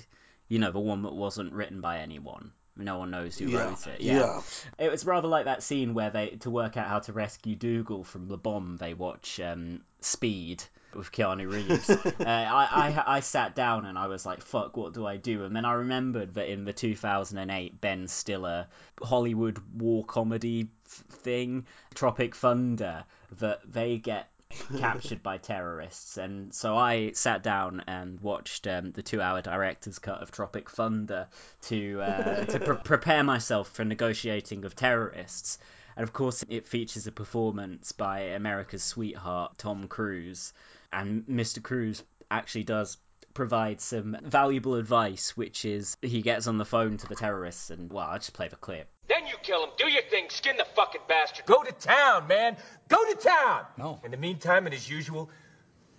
You 0.50 0.60
know, 0.60 0.72
the 0.72 0.80
one 0.80 1.04
that 1.04 1.13
wasn't 1.13 1.54
written 1.54 1.80
by 1.80 2.00
anyone. 2.00 2.51
No 2.79 2.98
one 3.00 3.12
knows 3.12 3.38
who 3.38 3.48
Yeah, 3.48 3.65
wrote 3.69 3.88
it. 3.88 4.01
yeah. 4.01 4.41
It 4.79 4.91
was 4.91 5.05
rather 5.05 5.27
like 5.27 5.46
that 5.46 5.63
scene 5.63 5.93
where 5.93 6.10
they, 6.10 6.29
to 6.41 6.50
work 6.50 6.77
out 6.77 6.88
how 6.88 7.00
to 7.00 7.13
rescue 7.13 7.55
Dougal 7.55 8.03
from 8.03 8.27
the 8.27 8.38
bomb, 8.38 8.77
they 8.77 8.93
watch 8.93 9.39
um, 9.39 9.81
Speed 10.01 10.63
with 10.93 11.12
Keanu 11.12 11.51
Reeves. 11.51 11.89
uh, 12.19 12.24
I, 12.25 12.93
I 13.05 13.17
I 13.17 13.19
sat 13.19 13.55
down 13.55 13.86
and 13.86 13.98
I 13.98 14.07
was 14.07 14.25
like, 14.25 14.41
"Fuck, 14.41 14.77
what 14.77 14.93
do 14.93 15.05
I 15.05 15.17
do?" 15.17 15.43
And 15.43 15.55
then 15.55 15.65
I 15.65 15.74
remembered 15.74 16.36
that 16.36 16.50
in 16.51 16.65
the 16.65 16.74
2008 16.74 17.81
Ben 17.81 18.07
Stiller 18.07 18.67
Hollywood 19.03 19.60
war 19.75 20.05
comedy 20.05 20.69
f- 20.86 21.03
thing, 21.10 21.65
Tropic 21.93 22.36
Thunder, 22.36 23.03
that 23.39 23.62
they 23.72 23.98
get 23.98 24.29
captured 24.80 25.22
by 25.22 25.38
terrorists 25.38 26.18
and 26.18 26.54
so 26.54 26.75
i 26.77 27.12
sat 27.12 27.44
down 27.44 27.84
and 27.88 28.20
watched 28.22 28.68
um, 28.68 28.92
the 28.92 29.01
two 29.01 29.22
hour 29.22 29.42
director's 29.42 30.00
cut 30.00 30.22
of 30.22 30.32
tropic 30.32 30.70
thunder 30.70 31.27
to 31.62 32.01
uh, 32.01 32.46
to 32.46 32.60
pre- 32.66 32.77
prepare 32.77 33.24
myself 33.24 33.70
for 33.70 33.84
negotiating 33.84 34.62
with 34.62 34.75
terrorists. 34.75 35.58
And 35.96 36.04
of 36.04 36.13
course 36.13 36.44
it 36.48 36.68
features 36.68 37.08
a 37.08 37.12
performance 37.12 37.92
by 37.92 38.20
america's 38.22 38.84
sweetheart 38.84 39.58
tom 39.58 39.88
cruise. 39.88 40.54
And 40.92 41.25
mr 41.25 41.62
cruise 41.62 42.04
actually 42.30 42.63
does 42.63 42.98
provide 43.34 43.82
some 43.82 44.18
valuable 44.24 44.75
advice 44.75 45.36
which 45.38 45.66
is 45.66 45.98
he 46.01 46.22
gets 46.22 46.48
on 46.48 46.58
the 46.58 46.66
phone 46.66 46.98
to 46.98 47.08
the 47.08 47.16
terrorists 47.16 47.70
and 47.70 47.92
well 47.92 48.08
i'll 48.08 48.18
just 48.18 48.34
play 48.34 48.48
the 48.48 48.56
clip 48.56 48.89
Then 49.08 49.26
you 49.28 49.36
kill 49.42 49.64
him. 49.64 49.70
Do 49.78 49.88
your 49.88 50.04
thing. 50.04 50.26
Skin 50.30 50.58
the 50.58 50.66
fucking 50.76 51.02
bastard. 51.08 51.46
Go 51.46 51.64
to 51.64 51.72
town, 51.72 52.28
man. 52.28 52.58
Go 52.90 52.98
to 53.12 53.16
town. 53.16 53.66
No. 53.78 54.00
In 54.04 54.12
the 54.12 54.18
meantime, 54.18 54.66
and 54.66 54.76
as 54.76 54.90
usual, 54.90 55.30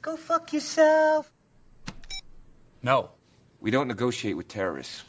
go 0.02 0.16
fuck 0.16 0.52
yourself. 0.52 1.30
No. 2.82 3.10
We 3.60 3.70
don't 3.70 3.88
negotiate 3.88 4.36
with 4.36 4.48
terrorists. 4.48 5.02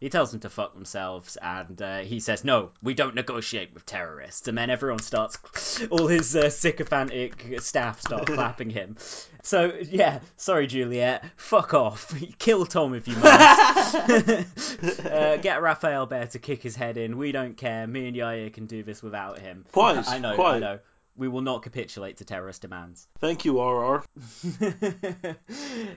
He 0.00 0.08
tells 0.08 0.30
them 0.30 0.40
to 0.40 0.48
fuck 0.48 0.72
themselves, 0.72 1.36
and 1.36 1.80
uh, 1.82 1.98
he 1.98 2.20
says, 2.20 2.42
"No, 2.42 2.70
we 2.82 2.94
don't 2.94 3.14
negotiate 3.14 3.74
with 3.74 3.84
terrorists." 3.84 4.48
And 4.48 4.56
then 4.56 4.70
everyone 4.70 5.00
starts, 5.00 5.82
all 5.90 6.06
his 6.06 6.34
uh, 6.34 6.48
sycophantic 6.48 7.60
staff 7.60 8.00
start 8.00 8.26
clapping 8.26 8.70
him. 8.70 8.96
So 9.42 9.74
yeah, 9.82 10.20
sorry, 10.38 10.66
Juliet, 10.68 11.24
fuck 11.36 11.74
off. 11.74 12.14
Kill 12.38 12.64
Tom 12.64 12.94
if 12.94 13.08
you 13.08 13.16
must. 13.16 15.04
uh, 15.04 15.36
get 15.36 15.60
Rafael 15.60 16.06
Behr 16.06 16.30
to 16.30 16.38
kick 16.38 16.62
his 16.62 16.74
head 16.76 16.96
in. 16.96 17.18
We 17.18 17.32
don't 17.32 17.58
care. 17.58 17.86
Me 17.86 18.06
and 18.06 18.16
Yaya 18.16 18.48
can 18.48 18.64
do 18.64 18.82
this 18.82 19.02
without 19.02 19.38
him. 19.38 19.66
Quite, 19.70 20.08
I 20.08 20.18
know. 20.18 20.42
I 20.42 20.58
know. 20.58 20.78
We 21.16 21.28
will 21.28 21.40
not 21.42 21.62
capitulate 21.62 22.18
to 22.18 22.24
terrorist 22.24 22.62
demands. 22.62 23.06
Thank 23.18 23.44
you, 23.44 23.60
RR. 23.60 24.04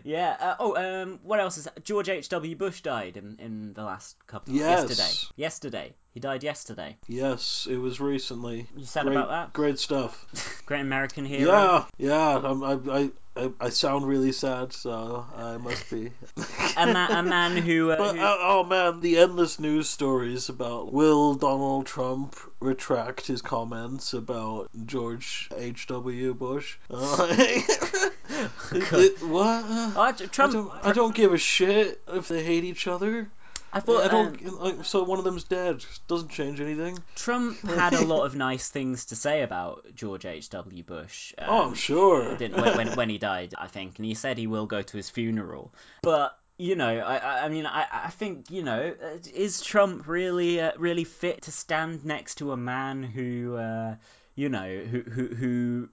yeah. 0.04 0.36
Uh, 0.40 0.56
oh, 0.60 0.76
um, 0.76 1.20
what 1.24 1.40
else 1.40 1.58
is 1.58 1.66
that? 1.66 1.84
George 1.86 2.10
H. 2.10 2.30
W. 2.30 2.56
Bush 2.56 2.82
died 2.82 3.16
in, 3.18 3.38
in 3.40 3.74
the 3.74 3.84
last 3.84 4.18
couple 4.28 4.54
Yes. 4.54 4.90
yesterday. 4.90 5.34
Yesterday, 5.36 5.96
he 6.12 6.20
died 6.20 6.44
yesterday. 6.44 6.98
Yes, 7.08 7.68
it 7.70 7.78
was 7.78 8.00
recently. 8.02 8.68
You 8.76 8.86
sad 8.86 9.06
great, 9.06 9.16
about 9.16 9.30
that? 9.30 9.54
Great 9.54 9.80
stuff. 9.80 10.64
Great 10.66 10.82
American 10.82 11.26
hero. 11.26 11.52
Yeah, 11.52 11.86
yeah. 11.98 12.42
I'm, 12.44 12.64
I, 12.64 12.80
I, 12.92 13.12
I, 13.36 13.52
I 13.60 13.70
sound 13.70 14.08
really 14.08 14.32
sad, 14.32 14.74
so 14.74 15.26
I 15.36 15.58
must 15.58 15.90
be. 15.90 16.12
A, 16.78 16.86
ma- 16.88 17.08
a 17.20 17.24
man 17.24 17.58
who. 17.58 17.90
Uh, 17.92 17.98
But 17.98 18.16
who- 18.16 18.22
uh, 18.22 18.38
oh 18.40 18.64
man, 18.64 19.00
the 19.00 19.18
endless 19.20 19.60
news 19.60 19.90
stories 19.90 20.50
about 20.50 20.94
will 20.94 21.34
Donald 21.36 21.86
Trump 21.88 22.36
retract 22.60 23.26
his 23.28 23.42
comments 23.42 24.14
about 24.14 24.70
George 24.86 25.50
H. 25.56 25.88
W. 25.88 26.34
Bush? 26.36 26.78
Uh, 26.92 27.28
it- 27.32 28.14
it- 28.94 29.24
what? 29.24 29.64
Oh, 29.68 30.14
Tr- 30.16 30.26
Trump. 30.26 30.52
I 30.52 30.54
don't, 30.54 30.72
I 30.86 30.92
don't 30.94 31.16
give 31.16 31.34
a 31.34 31.38
shit 31.38 32.02
if 32.08 32.28
they 32.28 32.44
hate 32.44 32.64
each 32.64 32.88
other. 32.88 33.30
I 33.74 33.80
thought 33.80 34.06
I 34.06 34.08
don't. 34.08 34.48
um, 34.48 34.60
like, 34.60 34.86
so 34.86 35.04
one 35.04 35.18
of 35.18 35.26
them's 35.26 35.46
dead. 35.46 35.84
Doesn't 36.08 36.30
change 36.30 36.62
anything. 36.62 37.00
Trump 37.16 37.60
had 37.68 37.94
a 37.96 38.06
lot 38.06 38.26
of 38.26 38.36
nice 38.36 38.70
things 38.70 39.06
to 39.06 39.16
say 39.16 39.42
about 39.42 39.96
George 39.96 40.26
H. 40.26 40.52
W. 40.52 40.84
Bush. 40.84 41.34
Um, 41.40 41.46
oh, 41.50 41.64
I'm 41.70 41.74
sure. 41.74 42.38
didn't 42.38 42.62
when, 42.62 42.78
when 42.78 42.88
when 42.96 43.10
he 43.10 43.18
died, 43.18 43.56
I 43.58 43.68
think, 43.68 43.98
and 43.98 44.06
he 44.06 44.14
said 44.14 44.38
he 44.38 44.46
will 44.46 44.68
go 44.68 44.84
to 44.84 44.98
his 44.98 45.10
funeral. 45.10 45.74
But 46.04 46.38
you 46.58 46.76
know, 46.76 47.00
I 47.00 47.18
I 47.18 47.46
I 47.46 47.50
mean, 47.50 47.66
I 47.66 47.88
I 47.92 48.10
think 48.12 48.52
you 48.52 48.62
know, 48.62 48.94
uh, 49.04 49.18
is 49.34 49.62
Trump 49.62 50.08
really 50.08 50.62
uh, 50.62 50.74
really 50.78 51.04
fit 51.04 51.42
to 51.44 51.52
stand 51.52 52.06
next 52.06 52.36
to 52.36 52.52
a 52.52 52.58
man 52.58 53.02
who 53.02 53.56
uh, 53.56 53.96
you 54.36 54.50
know 54.50 54.84
who 54.84 55.02
who 55.02 55.28
who 55.36 55.90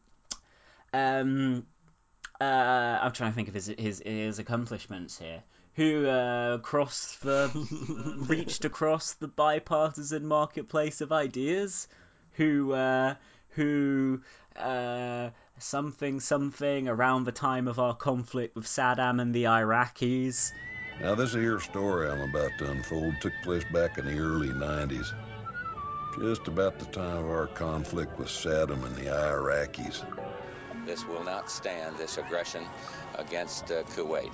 um 0.93 1.67
uh 2.41 2.45
I'm 3.01 3.13
trying 3.13 3.31
to 3.31 3.35
think 3.35 3.49
of 3.49 3.55
his 3.55 3.69
his 3.69 4.03
his 4.05 4.39
accomplishments 4.39 5.19
here. 5.19 5.43
Who 5.77 6.07
uh, 6.07 6.59
crossed 6.59 7.23
the 7.23 7.51
reached 8.29 8.65
across 8.65 9.15
the 9.15 9.29
bipartisan 9.29 10.27
marketplace 10.27 11.01
of 11.01 11.13
ideas? 11.13 11.89
Who 12.33 12.73
uh, 12.73 13.15
who 13.51 14.21
uh, 14.57 15.31
something 15.59 16.21
something 16.21 16.89
around 16.89 17.25
the 17.25 17.33
time 17.33 17.69
of 17.69 17.79
our 17.79 17.95
conflict 17.95 18.57
with 18.57 18.67
Saddam 18.67 19.21
and 19.21 19.35
the 19.35 19.45
Iraqis. 19.45 20.53
Now, 21.01 21.15
this 21.15 21.33
here 21.33 21.61
story 21.61 22.11
I'm 22.11 22.29
about 22.29 22.51
to 22.59 22.71
unfold 22.71 23.15
took 23.21 23.33
place 23.43 23.65
back 23.73 23.99
in 23.99 24.05
the 24.05 24.19
early 24.19 24.49
90s, 24.49 25.15
just 26.19 26.47
about 26.49 26.79
the 26.79 26.85
time 26.87 27.25
of 27.25 27.31
our 27.31 27.47
conflict 27.47 28.19
with 28.19 28.29
Saddam 28.29 28.85
and 28.85 28.97
the 28.97 29.07
Iraqis. 29.07 30.05
This 30.85 31.07
will 31.07 31.25
not 31.25 31.51
stand, 31.51 31.97
this 31.97 32.19
aggression 32.19 32.65
against 33.15 33.71
uh, 33.71 33.83
Kuwait. 33.85 34.33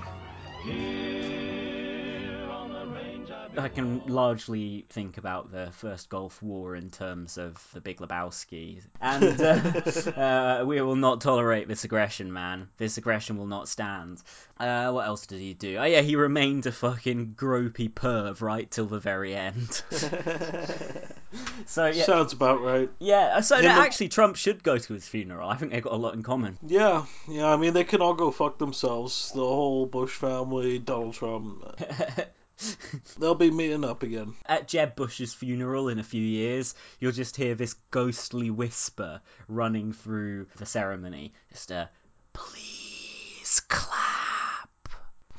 I 3.58 3.68
can 3.68 4.02
largely 4.06 4.85
think 4.90 5.18
about 5.18 5.50
the 5.50 5.70
first 5.73 6.11
Gulf 6.11 6.42
War 6.42 6.76
in 6.76 6.90
terms 6.90 7.38
of 7.38 7.66
the 7.73 7.80
Big 7.80 7.99
Lebowski, 7.99 8.82
and 9.00 9.40
uh, 9.40 10.11
uh, 10.61 10.64
we 10.64 10.80
will 10.82 10.96
not 10.96 11.20
tolerate 11.20 11.66
this 11.66 11.85
aggression, 11.85 12.32
man. 12.32 12.68
This 12.76 12.99
aggression 12.99 13.38
will 13.38 13.46
not 13.46 13.68
stand. 13.68 14.23
Uh, 14.58 14.90
what 14.92 15.06
else 15.06 15.26
did 15.26 15.40
he 15.40 15.54
do? 15.54 15.78
Oh 15.78 15.85
yeah, 15.85 16.02
he 16.02 16.16
remained 16.16 16.66
a 16.66 16.73
fucking 16.73 17.35
gropey 17.37 17.90
perv 17.90 18.40
right 18.42 18.70
till 18.70 18.87
the 18.87 19.00
very 19.00 19.35
end. 19.35 19.82
so 21.66 21.87
yeah, 21.87 22.05
Sounds 22.05 22.33
about 22.33 22.61
right. 22.62 22.90
yeah. 22.99 23.35
Uh, 23.37 23.40
so 23.40 23.57
Him 23.57 23.64
no, 23.64 23.71
and- 23.71 23.81
actually, 23.81 24.09
Trump 24.09 24.37
should 24.37 24.62
go 24.62 24.78
to 24.78 24.95
his 24.95 25.09
funeral. 25.09 25.49
I 25.49 25.57
think 25.57 25.73
they've 25.73 25.83
got 25.83 25.93
a 25.93 25.97
lot 25.97 26.14
in 26.14 26.23
common. 26.23 26.59
Yeah, 26.66 27.05
yeah. 27.28 27.47
I 27.47 27.57
mean, 27.57 27.73
they 27.75 27.85
can 27.85 28.00
all 28.02 28.14
go 28.14 28.31
fuck 28.31 28.59
themselves. 28.59 29.31
The 29.33 29.40
whole 29.40 29.87
Bush 29.87 30.14
family, 30.14 30.78
Donald 30.78 31.14
Trump. 31.14 31.64
They'll 33.19 33.35
be 33.35 33.50
meeting 33.50 33.85
up 33.85 34.02
again. 34.02 34.33
At 34.47 34.66
Jeb 34.66 34.97
Bush's 34.97 35.35
funeral 35.35 35.90
in 35.90 35.99
a 35.99 36.02
few 36.02 36.23
years, 36.23 36.75
you'll 37.00 37.12
just 37.12 37.37
hear 37.37 37.55
this 37.55 37.75
ghostly 37.90 38.50
whisper 38.50 39.21
running 39.47 39.93
through 39.93 40.47
the 40.57 40.64
ceremony. 40.64 41.35
Just 41.52 41.71
a, 41.71 41.90
please 42.33 43.61
clap. 43.69 44.71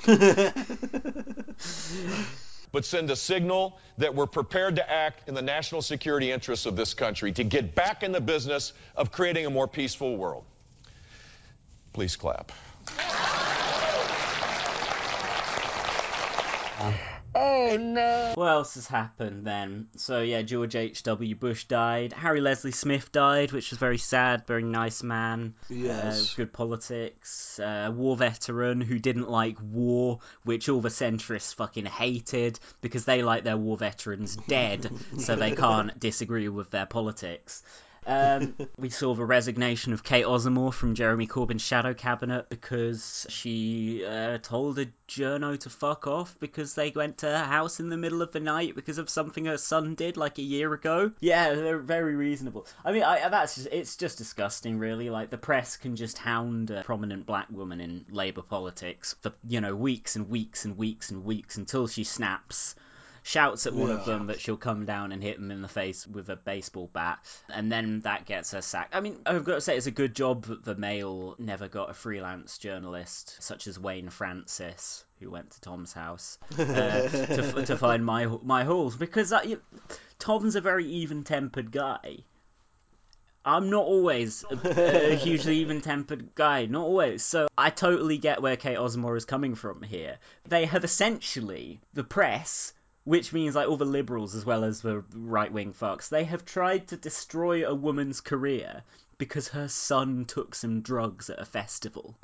but 2.71 2.85
send 2.85 3.09
a 3.11 3.15
signal 3.15 3.79
that 3.97 4.13
we're 4.13 4.27
prepared 4.27 4.75
to 4.75 4.89
act 4.89 5.27
in 5.27 5.35
the 5.35 5.41
national 5.41 5.81
security 5.81 6.31
interests 6.31 6.65
of 6.65 6.75
this 6.75 6.93
country 6.93 7.31
to 7.31 7.43
get 7.43 7.75
back 7.75 8.03
in 8.03 8.11
the 8.11 8.21
business 8.21 8.73
of 8.95 9.11
creating 9.11 9.45
a 9.45 9.49
more 9.49 9.67
peaceful 9.67 10.17
world. 10.17 10.43
Please 11.93 12.15
clap. 12.15 12.51
What 18.35 18.47
else 18.47 18.75
has 18.75 18.87
happened 18.87 19.45
then? 19.45 19.87
So 19.95 20.21
yeah, 20.21 20.41
George 20.41 20.75
H.W. 20.75 21.35
Bush 21.35 21.65
died. 21.65 22.13
Harry 22.13 22.41
Leslie 22.41 22.71
Smith 22.71 23.11
died, 23.11 23.51
which 23.51 23.71
was 23.71 23.79
very 23.79 23.97
sad. 23.97 24.45
Very 24.47 24.63
nice 24.63 25.03
man. 25.03 25.55
Yes. 25.69 26.33
Uh, 26.33 26.37
good 26.37 26.53
politics. 26.53 27.59
Uh, 27.59 27.91
war 27.93 28.17
veteran 28.17 28.81
who 28.81 28.99
didn't 28.99 29.29
like 29.29 29.57
war, 29.61 30.19
which 30.43 30.69
all 30.69 30.81
the 30.81 30.89
centrists 30.89 31.55
fucking 31.55 31.85
hated 31.85 32.59
because 32.81 33.05
they 33.05 33.21
like 33.23 33.43
their 33.43 33.57
war 33.57 33.77
veterans 33.77 34.35
dead, 34.47 34.91
so 35.19 35.35
they 35.35 35.51
can't 35.55 35.99
disagree 35.99 36.49
with 36.49 36.71
their 36.71 36.85
politics. 36.85 37.63
Um, 38.07 38.55
we 38.77 38.89
saw 38.89 39.13
the 39.13 39.25
resignation 39.25 39.91
of 39.93 40.03
Kate 40.03 40.25
Osamor 40.25 40.73
from 40.73 40.95
Jeremy 40.95 41.27
Corbyn's 41.27 41.61
shadow 41.61 41.93
cabinet 41.93 42.49
because 42.49 43.27
she 43.29 44.03
uh, 44.05 44.37
told 44.41 44.79
a 44.79 44.87
journo 45.09 45.59
to 45.59 45.69
fuck 45.69 46.07
off 46.07 46.35
because 46.39 46.73
they 46.73 46.91
went 46.91 47.19
to 47.19 47.27
her 47.27 47.43
house 47.43 47.79
in 47.79 47.89
the 47.89 47.97
middle 47.97 48.21
of 48.21 48.31
the 48.31 48.39
night 48.39 48.75
because 48.75 48.97
of 48.97 49.09
something 49.09 49.45
her 49.45 49.57
son 49.57 49.95
did 49.95 50.15
like 50.15 50.37
a 50.37 50.43
year 50.43 50.73
ago. 50.73 51.11
Yeah, 51.19 51.53
they're 51.53 51.79
very 51.79 52.15
reasonable. 52.15 52.65
I 52.85 52.93
mean, 52.93 53.03
I, 53.03 53.27
that's 53.27 53.55
just, 53.55 53.67
it's 53.71 53.97
just 53.97 54.17
disgusting, 54.17 54.79
really. 54.79 55.09
Like 55.09 55.29
the 55.29 55.37
press 55.37 55.75
can 55.75 55.97
just 55.97 56.17
hound 56.17 56.71
a 56.71 56.83
prominent 56.83 57.25
black 57.25 57.47
woman 57.51 57.81
in 57.81 58.05
Labour 58.09 58.41
politics 58.41 59.15
for 59.21 59.33
you 59.47 59.59
know 59.59 59.75
weeks 59.75 60.15
and 60.15 60.29
weeks 60.29 60.63
and 60.63 60.77
weeks 60.77 61.11
and 61.11 61.25
weeks 61.25 61.57
until 61.57 61.87
she 61.87 62.05
snaps 62.05 62.75
shouts 63.27 63.67
at 63.67 63.73
one 63.73 63.91
of 63.91 64.05
them 64.05 64.27
that 64.27 64.39
she'll 64.39 64.55
come 64.55 64.85
down 64.85 65.11
and 65.11 65.21
hit 65.21 65.37
him 65.37 65.51
in 65.51 65.61
the 65.61 65.67
face 65.67 66.07
with 66.07 66.29
a 66.29 66.37
baseball 66.37 66.89
bat, 66.93 67.19
and 67.49 67.69
then 67.69 67.99
that 68.01 68.25
gets 68.25 68.51
her 68.51 68.61
sacked. 68.61 68.95
I 68.95 69.01
mean, 69.01 69.17
I've 69.25 69.43
got 69.43 69.55
to 69.55 69.61
say, 69.61 69.75
it's 69.75 69.85
a 69.85 69.91
good 69.91 70.15
job 70.15 70.45
that 70.45 70.63
the 70.63 70.75
Mail 70.75 71.35
never 71.37 71.67
got 71.67 71.89
a 71.89 71.93
freelance 71.93 72.57
journalist 72.57 73.35
such 73.43 73.67
as 73.67 73.77
Wayne 73.77 74.09
Francis, 74.09 75.03
who 75.19 75.29
went 75.29 75.51
to 75.51 75.61
Tom's 75.61 75.91
house 75.91 76.37
uh, 76.57 76.57
to, 77.09 77.65
to 77.65 77.77
find 77.77 78.05
my 78.05 78.27
my 78.43 78.63
holes, 78.63 78.95
because 78.95 79.33
uh, 79.33 79.41
you- 79.43 79.61
Tom's 80.19 80.55
a 80.55 80.61
very 80.61 80.85
even-tempered 80.85 81.69
guy. 81.71 82.19
I'm 83.43 83.69
not 83.69 83.85
always 83.85 84.43
a, 84.49 85.11
a 85.11 85.15
hugely 85.23 85.57
even-tempered 85.57 86.33
guy, 86.35 86.65
not 86.65 86.83
always. 86.83 87.23
So 87.23 87.47
I 87.57 87.69
totally 87.69 88.17
get 88.17 88.41
where 88.41 88.57
Kate 88.57 88.77
Osamor 88.77 89.15
is 89.15 89.25
coming 89.25 89.55
from 89.55 89.81
here. 89.83 90.17
They 90.47 90.65
have 90.65 90.83
essentially 90.83 91.79
the 91.93 92.03
press, 92.03 92.73
which 93.07 93.31
means 93.31 93.55
like 93.55 93.69
all 93.69 93.77
the 93.77 93.85
liberals 93.85 94.35
as 94.35 94.45
well 94.45 94.65
as 94.65 94.81
the 94.81 95.01
right-wing 95.15 95.71
fucks. 95.71 96.09
They 96.09 96.25
have 96.25 96.43
tried 96.43 96.89
to 96.89 96.97
destroy 96.97 97.65
a 97.65 97.73
woman's 97.73 98.19
career 98.19 98.83
because 99.17 99.47
her 99.47 99.69
son 99.69 100.25
took 100.25 100.53
some 100.53 100.81
drugs 100.81 101.29
at 101.29 101.39
a 101.39 101.45
festival 101.45 102.17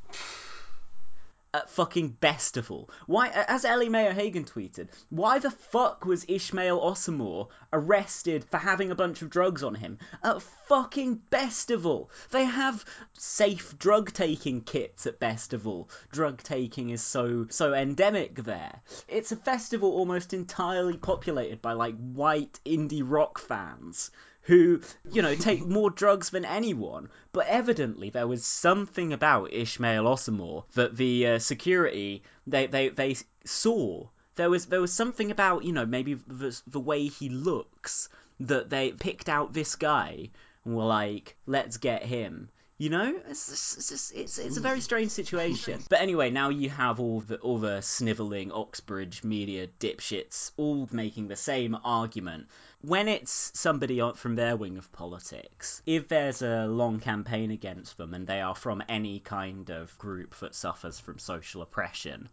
fucking 1.68 2.16
Bestival. 2.20 2.88
Why, 3.06 3.28
as 3.28 3.64
Ellie 3.64 3.88
Mae 3.88 4.08
O'Hagan 4.08 4.44
tweeted, 4.44 4.88
why 5.08 5.38
the 5.38 5.50
fuck 5.50 6.04
was 6.04 6.24
Ishmael 6.28 6.80
Osamor 6.80 7.48
arrested 7.72 8.44
for 8.44 8.58
having 8.58 8.90
a 8.90 8.96
bunch 8.96 9.22
of 9.22 9.30
drugs 9.30 9.62
on 9.62 9.74
him 9.74 9.98
at 10.22 10.42
fucking 10.42 11.22
Bestival? 11.30 12.08
They 12.30 12.44
have 12.44 12.84
safe 13.12 13.78
drug 13.78 14.12
taking 14.12 14.62
kits 14.62 15.06
at 15.06 15.20
Bestival. 15.20 15.88
Drug 16.10 16.42
taking 16.42 16.90
is 16.90 17.02
so 17.02 17.46
so 17.50 17.72
endemic 17.72 18.36
there. 18.42 18.80
It's 19.08 19.32
a 19.32 19.36
festival 19.36 19.90
almost 19.92 20.32
entirely 20.32 20.96
populated 20.96 21.62
by 21.62 21.74
like 21.74 21.96
white 21.96 22.58
indie 22.64 23.02
rock 23.04 23.38
fans 23.38 24.10
who, 24.44 24.80
you 25.10 25.22
know, 25.22 25.34
take 25.34 25.64
more 25.64 25.90
drugs 25.90 26.30
than 26.30 26.44
anyone. 26.44 27.08
But 27.32 27.46
evidently, 27.46 28.10
there 28.10 28.26
was 28.26 28.44
something 28.44 29.12
about 29.12 29.52
Ishmael 29.52 30.04
Osamor 30.04 30.64
that 30.74 30.96
the 30.96 31.26
uh, 31.26 31.38
security 31.38 32.22
they, 32.46 32.66
they 32.66 32.88
they 32.90 33.16
saw. 33.44 34.08
There 34.36 34.50
was 34.50 34.66
there 34.66 34.80
was 34.80 34.92
something 34.92 35.30
about 35.30 35.64
you 35.64 35.72
know 35.72 35.86
maybe 35.86 36.14
the, 36.14 36.60
the 36.66 36.80
way 36.80 37.06
he 37.06 37.28
looks 37.28 38.08
that 38.40 38.68
they 38.68 38.92
picked 38.92 39.28
out 39.28 39.52
this 39.52 39.76
guy 39.76 40.30
and 40.64 40.76
were 40.76 40.84
like, 40.84 41.36
let's 41.46 41.76
get 41.78 42.02
him. 42.02 42.50
You 42.76 42.90
know, 42.90 43.20
it's 43.28 43.48
it's, 43.52 43.92
it's, 43.92 44.10
it's 44.10 44.38
it's 44.38 44.56
a 44.56 44.60
very 44.60 44.80
strange 44.80 45.12
situation. 45.12 45.80
But 45.88 46.00
anyway, 46.00 46.30
now 46.30 46.48
you 46.48 46.70
have 46.70 46.98
all 46.98 47.20
the 47.20 47.36
all 47.36 47.58
the 47.58 47.80
snivelling 47.82 48.50
Oxbridge 48.50 49.22
media 49.22 49.68
dipshits 49.78 50.50
all 50.56 50.88
making 50.90 51.28
the 51.28 51.36
same 51.36 51.76
argument. 51.84 52.48
When 52.80 53.06
it's 53.06 53.52
somebody 53.54 54.02
from 54.16 54.34
their 54.34 54.56
wing 54.56 54.76
of 54.76 54.90
politics, 54.90 55.82
if 55.86 56.08
there's 56.08 56.42
a 56.42 56.66
long 56.66 56.98
campaign 56.98 57.52
against 57.52 57.96
them 57.96 58.12
and 58.12 58.26
they 58.26 58.40
are 58.40 58.56
from 58.56 58.82
any 58.88 59.20
kind 59.20 59.70
of 59.70 59.96
group 59.96 60.34
that 60.40 60.56
suffers 60.56 60.98
from 60.98 61.20
social 61.20 61.62
oppression, 61.62 62.28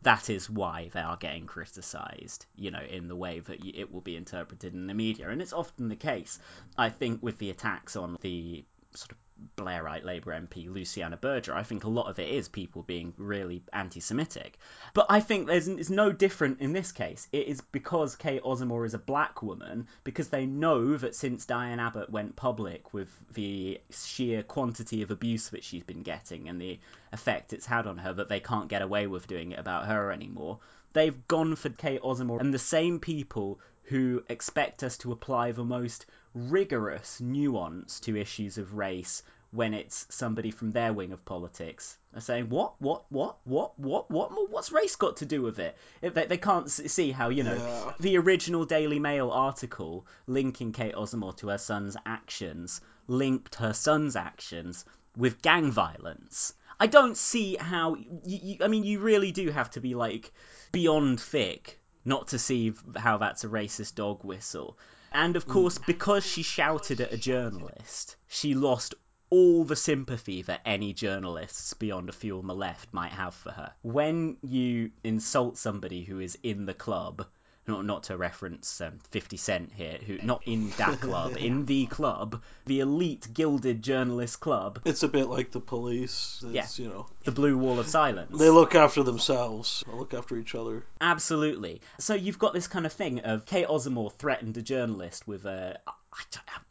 that 0.00 0.30
is 0.30 0.48
why 0.48 0.90
they 0.94 1.00
are 1.00 1.18
getting 1.18 1.46
criticised, 1.46 2.46
you 2.56 2.70
know, 2.70 2.82
in 2.82 3.06
the 3.06 3.16
way 3.16 3.40
that 3.40 3.62
it 3.62 3.92
will 3.92 4.00
be 4.00 4.16
interpreted 4.16 4.72
in 4.72 4.86
the 4.86 4.94
media. 4.94 5.28
And 5.28 5.42
it's 5.42 5.52
often 5.52 5.90
the 5.90 5.96
case, 5.96 6.38
I 6.78 6.88
think, 6.88 7.22
with 7.22 7.36
the 7.36 7.50
attacks 7.50 7.96
on 7.96 8.16
the 8.22 8.64
sort 8.94 9.12
of 9.12 9.18
Blairite 9.56 10.04
Labour 10.04 10.32
MP 10.32 10.68
Luciana 10.68 11.16
Berger. 11.16 11.54
I 11.54 11.62
think 11.62 11.84
a 11.84 11.88
lot 11.88 12.08
of 12.08 12.18
it 12.18 12.28
is 12.28 12.48
people 12.48 12.82
being 12.82 13.12
really 13.16 13.62
anti 13.72 14.00
Semitic. 14.00 14.58
But 14.92 15.06
I 15.08 15.20
think 15.20 15.46
there's 15.46 15.68
it's 15.68 15.90
no 15.90 16.12
different 16.12 16.60
in 16.60 16.72
this 16.72 16.92
case. 16.92 17.28
It 17.32 17.48
is 17.48 17.60
because 17.60 18.16
Kate 18.16 18.42
Osamor 18.42 18.86
is 18.86 18.94
a 18.94 18.98
black 18.98 19.42
woman, 19.42 19.86
because 20.04 20.28
they 20.28 20.46
know 20.46 20.96
that 20.96 21.14
since 21.14 21.46
Diane 21.46 21.80
Abbott 21.80 22.10
went 22.10 22.36
public 22.36 22.92
with 22.92 23.08
the 23.32 23.80
sheer 23.90 24.42
quantity 24.42 25.02
of 25.02 25.10
abuse 25.10 25.50
that 25.50 25.64
she's 25.64 25.84
been 25.84 26.02
getting 26.02 26.48
and 26.48 26.60
the 26.60 26.78
effect 27.12 27.52
it's 27.52 27.66
had 27.66 27.86
on 27.86 27.98
her, 27.98 28.12
that 28.14 28.28
they 28.28 28.40
can't 28.40 28.68
get 28.68 28.82
away 28.82 29.06
with 29.06 29.26
doing 29.26 29.52
it 29.52 29.58
about 29.58 29.86
her 29.86 30.10
anymore. 30.12 30.58
They've 30.92 31.26
gone 31.26 31.56
for 31.56 31.70
Kate 31.70 32.02
Osamor, 32.02 32.40
and 32.40 32.54
the 32.54 32.58
same 32.58 33.00
people 33.00 33.58
who 33.84 34.22
expect 34.28 34.82
us 34.82 34.96
to 34.98 35.12
apply 35.12 35.52
the 35.52 35.64
most 35.64 36.06
rigorous 36.34 37.20
nuance 37.20 38.00
to 38.00 38.16
issues 38.16 38.58
of 38.58 38.74
race 38.74 39.22
when 39.50 39.72
it's 39.72 40.04
somebody 40.10 40.50
from 40.50 40.72
their 40.72 40.92
wing 40.92 41.12
of 41.12 41.24
politics 41.24 41.96
are 42.12 42.20
saying 42.20 42.48
what 42.48 42.74
what 42.80 43.04
what 43.08 43.36
what 43.44 43.78
what 43.78 44.10
what 44.10 44.50
what's 44.50 44.72
race 44.72 44.96
got 44.96 45.18
to 45.18 45.26
do 45.26 45.42
with 45.42 45.60
it? 45.60 45.76
They, 46.00 46.26
they 46.26 46.36
can't 46.38 46.68
see 46.70 47.12
how 47.12 47.28
you 47.28 47.44
know 47.44 47.54
Yeah. 47.54 47.92
the 48.00 48.18
original 48.18 48.64
daily 48.64 48.98
mail 48.98 49.30
article 49.30 50.06
linking 50.26 50.72
kate 50.72 50.94
osamor 50.94 51.36
to 51.36 51.48
her 51.48 51.58
son's 51.58 51.96
actions 52.04 52.80
linked 53.06 53.54
her 53.56 53.72
son's 53.72 54.16
actions 54.16 54.84
with 55.16 55.40
gang 55.42 55.70
violence. 55.70 56.54
I 56.80 56.88
don't 56.88 57.16
see 57.16 57.54
how 57.54 57.94
you, 57.94 58.20
you, 58.24 58.56
i 58.60 58.66
mean 58.68 58.82
you 58.82 58.98
really 58.98 59.30
do 59.30 59.50
have 59.50 59.70
to 59.72 59.80
be 59.80 59.94
like 59.94 60.32
beyond 60.72 61.20
thick 61.20 61.78
not 62.04 62.28
to 62.28 62.38
see 62.38 62.74
how 62.96 63.18
that's 63.18 63.44
a 63.44 63.48
racist 63.48 63.94
dog 63.94 64.24
whistle 64.24 64.76
and 65.14 65.36
of 65.36 65.46
mm. 65.46 65.52
course, 65.52 65.78
because 65.78 66.26
she 66.26 66.42
shouted 66.42 67.00
at 67.00 67.12
a 67.12 67.16
journalist, 67.16 68.16
she 68.26 68.54
lost 68.54 68.94
all 69.30 69.64
the 69.64 69.76
sympathy 69.76 70.42
that 70.42 70.60
any 70.66 70.92
journalists 70.92 71.72
beyond 71.74 72.08
a 72.08 72.12
few 72.12 72.38
on 72.38 72.46
the 72.46 72.54
left 72.54 72.92
might 72.92 73.12
have 73.12 73.34
for 73.34 73.50
her. 73.50 73.72
When 73.82 74.36
you 74.42 74.90
insult 75.02 75.56
somebody 75.56 76.04
who 76.04 76.20
is 76.20 76.36
in 76.42 76.66
the 76.66 76.74
club, 76.74 77.26
not 77.66 77.84
not 77.84 78.04
to 78.04 78.16
reference 78.16 78.80
um, 78.80 78.98
50 79.10 79.36
Cent 79.36 79.72
here, 79.74 79.98
who 80.06 80.18
not 80.22 80.42
in 80.46 80.70
that 80.78 81.00
club, 81.00 81.36
in 81.38 81.66
the 81.66 81.86
club, 81.86 82.42
the 82.66 82.80
elite 82.80 83.28
gilded 83.32 83.82
journalist 83.82 84.40
club, 84.40 84.80
It's 84.84 85.02
a 85.02 85.08
bit 85.08 85.26
like 85.28 85.50
the 85.50 85.60
police. 85.60 86.42
It's, 86.44 86.78
Yeah. 86.78 86.84
you 86.84 86.90
know, 86.90 87.06
the 87.24 87.32
blue 87.32 87.56
wall 87.56 87.78
of 87.80 87.86
silence. 87.86 88.38
they 88.38 88.50
look 88.50 88.74
after 88.74 89.02
themselves. 89.02 89.82
They 89.86 89.96
look 89.96 90.14
after 90.14 90.36
each 90.36 90.54
other. 90.54 90.84
Absolutely. 91.00 91.80
So 91.98 92.14
you've 92.14 92.38
got 92.38 92.52
this 92.54 92.66
kind 92.68 92.86
of 92.86 92.92
thing 92.92 93.20
of 93.20 93.46
Kate 93.46 93.66
Osamor 93.66 94.12
threatened 94.12 94.56
a 94.56 94.62
journalist 94.62 95.26
with 95.26 95.44
a 95.46 95.78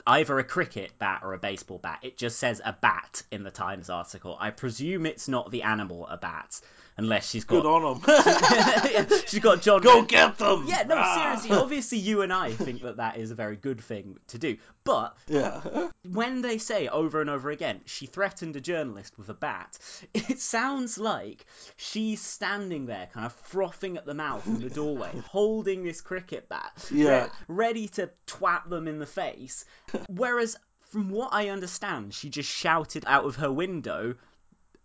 either 0.07 0.39
a 0.39 0.43
cricket 0.43 0.91
bat 0.99 1.21
or 1.23 1.33
a 1.33 1.37
baseball 1.37 1.77
bat. 1.77 1.99
It 2.01 2.17
just 2.17 2.39
says 2.39 2.61
a 2.63 2.73
bat 2.73 3.23
in 3.31 3.43
the 3.43 3.51
Times 3.51 3.89
article. 3.89 4.37
I 4.39 4.51
presume 4.51 5.05
it's 5.05 5.27
not 5.27 5.51
the 5.51 5.63
animal 5.63 6.07
a 6.07 6.17
bat, 6.17 6.59
unless 6.97 7.29
she's 7.29 7.43
got 7.43 7.63
Good 7.63 7.65
on 7.65 8.01
them. 8.01 9.07
she's 9.27 9.39
got 9.39 9.61
John. 9.61 9.81
Go 9.81 9.95
Ren- 9.95 10.05
get 10.05 10.37
them. 10.37 10.65
Yeah, 10.67 10.83
no, 10.83 10.95
Ah. 10.97 11.35
seriously. 11.35 11.57
Obviously, 11.63 11.97
you 11.97 12.21
and 12.21 12.31
I 12.31 12.51
think 12.51 12.81
that 12.83 12.97
that 12.97 13.17
is 13.17 13.31
a 13.31 13.35
very 13.35 13.55
good 13.55 13.81
thing 13.81 14.17
to 14.27 14.37
do. 14.37 14.57
But 14.83 15.15
Yeah. 15.27 15.89
when 16.07 16.41
they 16.41 16.57
say 16.57 16.87
over 16.87 17.21
and 17.21 17.29
over 17.29 17.49
again, 17.49 17.81
she 17.85 18.05
threatened 18.05 18.55
a 18.55 18.61
journalist 18.61 19.17
with 19.17 19.29
a 19.29 19.33
bat, 19.33 19.77
it 20.13 20.39
sounds 20.39 20.97
like 20.97 21.45
she's 21.77 22.21
standing 22.21 22.85
there, 22.85 23.07
kind 23.13 23.25
of 23.25 23.33
frothing 23.33 23.97
at 23.97 24.05
the 24.05 24.13
mouth 24.13 24.45
in 24.47 24.59
the 24.61 24.69
doorway, 24.81 25.11
holding 25.29 25.83
this 25.83 26.01
cricket 26.01 26.49
bat, 26.49 26.71
Yeah. 26.91 27.29
ready 27.47 27.87
to 27.89 28.09
twat 28.27 28.69
them 28.69 28.87
in 28.87 28.99
the 28.99 29.05
face. 29.05 29.65
Whereas, 30.09 30.55
from 30.91 31.09
what 31.09 31.29
I 31.33 31.49
understand, 31.49 32.13
she 32.13 32.29
just 32.29 32.49
shouted 32.49 33.03
out 33.07 33.25
of 33.25 33.37
her 33.37 33.51
window 33.51 34.15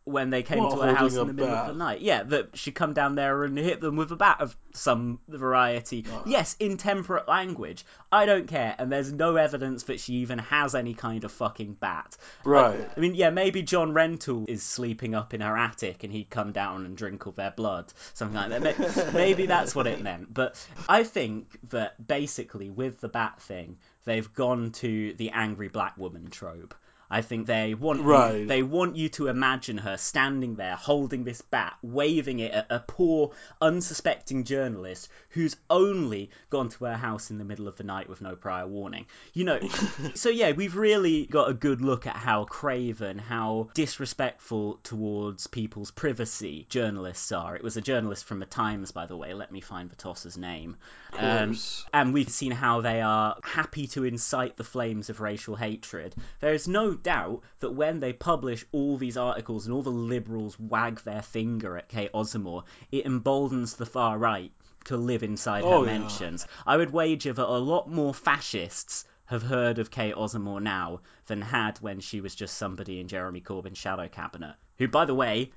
when 0.09 0.31
they 0.31 0.43
came 0.43 0.59
While 0.59 0.77
to 0.77 0.83
her 0.83 0.95
house 0.95 1.15
in 1.15 1.27
the 1.27 1.33
middle 1.33 1.51
bat. 1.51 1.69
of 1.69 1.75
the 1.75 1.79
night. 1.79 2.01
Yeah, 2.01 2.23
that 2.25 2.57
she'd 2.57 2.75
come 2.75 2.93
down 2.93 3.15
there 3.15 3.45
and 3.45 3.57
hit 3.59 3.81
them 3.81 3.97
with 3.97 4.11
a 4.13 4.17
bat 4.17 4.39
of 4.41 4.57
some 4.73 5.21
variety. 5.29 6.05
Yes, 6.27 6.57
intemperate 6.59 7.29
language. 7.29 7.85
I 8.11 8.27
don't 8.27 8.47
care, 8.47 8.75
and 8.79 8.91
there's 8.91 9.13
no 9.13 9.37
evidence 9.37 9.85
that 9.85 10.01
she 10.01 10.15
even 10.15 10.39
has 10.39 10.75
any 10.75 10.95
kind 10.95 11.25
of 11.25 11.33
fucking 11.33 11.75
bat. 11.75 12.17
Right. 12.45 12.89
I 12.97 13.01
mean, 13.01 13.15
yeah, 13.15 13.31
maybe 13.31 13.63
John 13.63 13.93
Rentoul 13.93 14.49
is 14.49 14.63
sleeping 14.63 15.15
up 15.15 15.35
in 15.35 15.41
her 15.41 15.57
attic 15.57 16.05
and 16.05 16.13
he'd 16.13 16.31
come 16.31 16.53
down 16.53 16.87
and 16.87 16.97
drink 16.97 17.27
all 17.27 17.33
their 17.33 17.51
blood, 17.51 17.93
something 18.15 18.37
like 18.37 18.63
that. 18.63 19.13
Maybe 19.15 19.47
that's 19.47 19.75
what 19.75 19.87
it 19.87 20.03
meant. 20.03 20.33
But 20.33 20.57
I 20.89 21.05
think 21.05 21.59
that 21.71 22.07
basically 22.07 22.71
with 22.71 23.01
the 23.01 23.09
bat 23.09 23.41
thing, 23.43 23.79
they've 24.05 24.33
gone 24.33 24.73
to 24.73 25.15
the 25.15 25.31
angry 25.31 25.69
black 25.69 25.97
woman 25.99 26.31
trope. 26.31 26.75
I 27.11 27.23
think 27.23 27.47
they 27.47 27.75
want 27.75 28.01
you, 28.01 28.07
Right. 28.07 28.47
they 28.47 28.63
want 28.63 28.97
you 28.97 29.09
to 29.11 29.29
imagine 29.29 29.79
her 29.79 29.97
standing 29.97 30.57
there 30.57 30.77
holding 30.77 31.25
this 31.25 31.41
bat, 31.41 31.77
waving 31.83 32.41
it 32.41 32.53
at 32.53 32.67
a 32.71 32.81
poor, 32.81 33.33
unsuspecting 33.61 34.45
journalist 34.45 35.09
who's 35.31 35.57
only 35.71 36.31
gone 36.51 36.69
to 36.71 36.85
her 36.85 36.97
house 36.97 37.31
in 37.31 37.39
the 37.39 37.45
middle 37.45 37.69
of 37.69 37.77
the 37.77 37.85
night 37.85 38.09
with 38.09 38.21
no 38.21 38.37
prior 38.37 38.67
warning. 38.67 39.07
You 39.33 39.45
know, 39.45 39.61
so 40.15 40.29
yeah, 40.29 40.53
we've 40.53 40.77
really 40.77 41.27
got 41.27 41.49
a 41.51 41.55
good 41.55 41.81
look 41.81 42.07
at 42.07 42.17
how 42.17 42.45
craven, 42.45 43.19
how 43.19 43.71
disrespectful 43.75 44.81
towards 44.83 45.47
people's 45.47 45.91
privacy 45.91 46.67
journalists 46.69 47.33
are. 47.33 47.57
It 47.57 47.63
was 47.63 47.77
a 47.77 47.81
journalist 47.81 48.25
from 48.25 48.41
the 48.41 48.47
Times, 48.47 48.93
by 48.93 49.07
the 49.07 49.17
way. 49.17 49.35
Let 49.35 49.53
me 49.53 49.61
find 49.61 49.91
the 49.91 49.97
tosser's 49.97 50.37
name. 50.37 50.77
Um, 51.17 51.57
and 51.93 52.13
we've 52.13 52.29
seen 52.29 52.53
how 52.53 52.81
they 52.81 53.01
are 53.01 53.37
happy 53.43 53.87
to 53.89 54.05
incite 54.05 54.57
the 54.57 54.65
flames 54.65 55.11
of 55.11 55.21
racial 55.21 55.57
hatred. 55.57 56.15
There 56.41 56.55
is 56.55 56.69
no 56.69 56.98
doubt 57.03 57.43
that 57.61 57.73
when 57.73 58.01
they 58.01 58.13
publish 58.13 58.65
all 58.73 58.97
these 58.97 59.17
articles 59.17 59.67
and 59.67 59.75
all 59.75 59.83
the 59.83 59.91
liberals 59.91 60.59
wag 60.59 61.01
their 61.03 61.23
finger 61.23 61.77
at 61.77 61.89
Kate 61.89 62.13
Osamor, 62.13 62.65
it 62.93 63.07
emboldens 63.07 63.75
the 63.75 63.87
far 63.87 64.19
right 64.19 64.53
to 64.85 64.97
live 64.97 65.23
inside 65.23 65.65
Oh, 65.65 65.85
her 65.85 65.91
yeah. 65.91 65.99
mentions. 65.99 66.47
I 66.67 66.77
would 66.77 66.93
wager 66.93 67.33
that 67.33 67.47
a 67.47 67.59
lot 67.59 67.91
more 67.91 68.15
fascists 68.15 69.05
have 69.27 69.43
heard 69.43 69.79
of 69.79 69.91
Kate 69.91 70.15
Osamor 70.15 70.61
now 70.63 71.01
than 71.27 71.43
had 71.43 71.79
when 71.79 72.01
she 72.01 72.21
was 72.21 72.35
just 72.35 72.57
somebody 72.57 73.01
in 73.01 73.09
Jeremy 73.09 73.43
Corbyn's 73.43 73.77
shadow 73.77 74.09
cabinet. 74.09 74.55
Who, 74.79 74.89
by 74.89 75.05
the 75.05 75.15
way, 75.15 75.53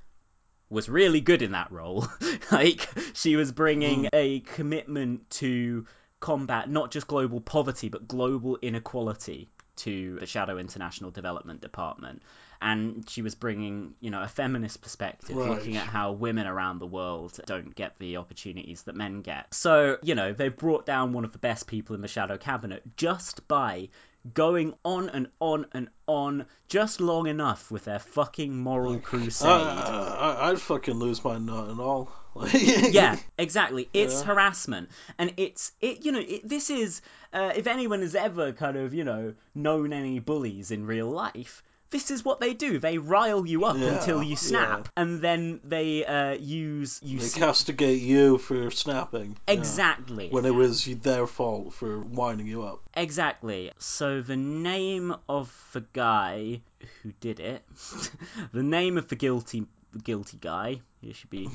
was 0.70 0.90
really 0.90 1.22
good 1.22 1.42
in 1.42 1.52
that 1.52 1.72
role. 1.72 2.08
like 2.52 2.88
she 3.14 3.36
was 3.36 3.52
bringing 3.52 4.02
hmm. 4.02 4.08
a 4.14 4.40
commitment 4.42 5.30
to 5.32 5.86
combat 6.20 6.70
not 6.70 6.92
just 6.92 7.08
global 7.08 7.42
poverty 7.42 7.90
but 7.90 8.08
global 8.08 8.58
inequality 8.62 9.50
to 9.78 10.18
the 10.20 10.26
Shadow 10.26 10.58
International 10.58 11.12
Development 11.12 11.62
Department. 11.62 12.22
And 12.62 13.10
she 13.10 13.24
was 13.24 13.34
bringing, 13.34 13.96
you 14.00 14.12
know, 14.12 14.22
a 14.22 14.28
feminist 14.28 14.82
perspective, 14.82 15.36
Right. 15.36 15.50
looking 15.50 15.78
at 15.78 15.88
how 15.88 16.12
women 16.12 16.46
around 16.46 16.80
the 16.80 16.86
world 16.86 17.40
don't 17.48 17.74
get 17.74 17.98
the 17.98 18.18
opportunities 18.18 18.84
that 18.84 18.96
men 18.96 19.22
get. 19.22 19.54
So, 19.54 19.98
you 20.04 20.14
know, 20.14 20.34
they've 20.34 20.56
brought 20.56 20.86
down 20.86 21.14
one 21.14 21.26
of 21.26 21.32
the 21.32 21.40
best 21.40 21.66
people 21.66 21.96
in 21.96 22.02
the 22.02 22.08
Shadow 22.08 22.38
Cabinet 22.38 22.84
just 22.98 23.48
by 23.48 23.90
going 24.36 24.76
on 24.86 25.10
and 25.10 25.28
on 25.40 25.66
and 25.72 25.90
on 26.06 26.46
just 26.68 27.02
long 27.02 27.26
enough 27.26 27.72
with 27.72 27.86
their 27.86 27.98
fucking 27.98 28.56
moral 28.56 29.00
crusade. 29.00 29.50
Uh, 29.50 30.16
I, 30.20 30.50
I'd 30.52 30.62
fucking 30.62 30.94
lose 30.94 31.24
my 31.24 31.40
nut 31.40 31.70
and 31.70 31.80
all. 31.80 32.12
yeah, 32.54 33.18
exactly. 33.38 33.90
It's 33.94 34.22
Yeah. 34.22 34.26
harassment, 34.28 34.90
and 35.18 35.34
it's 35.38 35.72
it. 35.82 36.06
You 36.06 36.12
know, 36.14 36.20
it, 36.20 36.48
this 36.48 36.70
is 36.70 37.02
uh, 37.34 37.52
if 37.56 37.68
anyone 37.68 38.02
has 38.02 38.16
ever 38.16 38.52
kind 38.54 38.78
of 38.78 38.94
you 38.94 39.04
know 39.04 39.34
known 39.56 39.94
any 39.94 40.20
bullies 40.20 40.72
in 40.72 40.86
real 40.86 41.10
life. 41.10 41.64
This 41.90 42.10
is 42.10 42.24
what 42.24 42.40
they 42.40 42.54
do. 42.54 42.80
They 42.80 42.98
rile 43.00 43.46
you 43.46 43.66
up 43.66 43.76
Yeah, 43.76 43.96
until 44.00 44.24
you 44.24 44.38
snap, 44.38 44.88
and 44.96 45.20
then 45.22 45.60
they 45.66 46.06
uh, 46.06 46.32
use 46.36 47.02
you. 47.04 47.20
They 47.20 47.26
s- 47.26 47.34
castigate 47.34 48.02
you 48.02 48.38
for 48.38 48.72
snapping. 48.72 49.36
yeah. 49.46 49.54
Exactly. 49.56 50.30
When 50.30 50.46
it 50.46 50.56
was 50.56 50.86
their 50.86 51.28
fault 51.28 51.74
for 51.74 52.00
winding 52.00 52.48
you 52.48 52.64
up. 52.64 52.80
Exactly. 52.96 53.72
So 53.80 54.22
the 54.22 54.38
name 54.38 55.14
of 55.28 55.54
the 55.74 55.82
guy 55.92 56.62
who 57.04 57.12
did 57.20 57.42
it, 57.42 57.62
the 58.54 58.64
name 58.64 58.98
of 58.98 59.10
the 59.10 59.18
guilty 59.18 59.66
guilty 60.02 60.38
guy, 60.40 60.80
he 61.02 61.14
should 61.14 61.30
be 61.32 61.50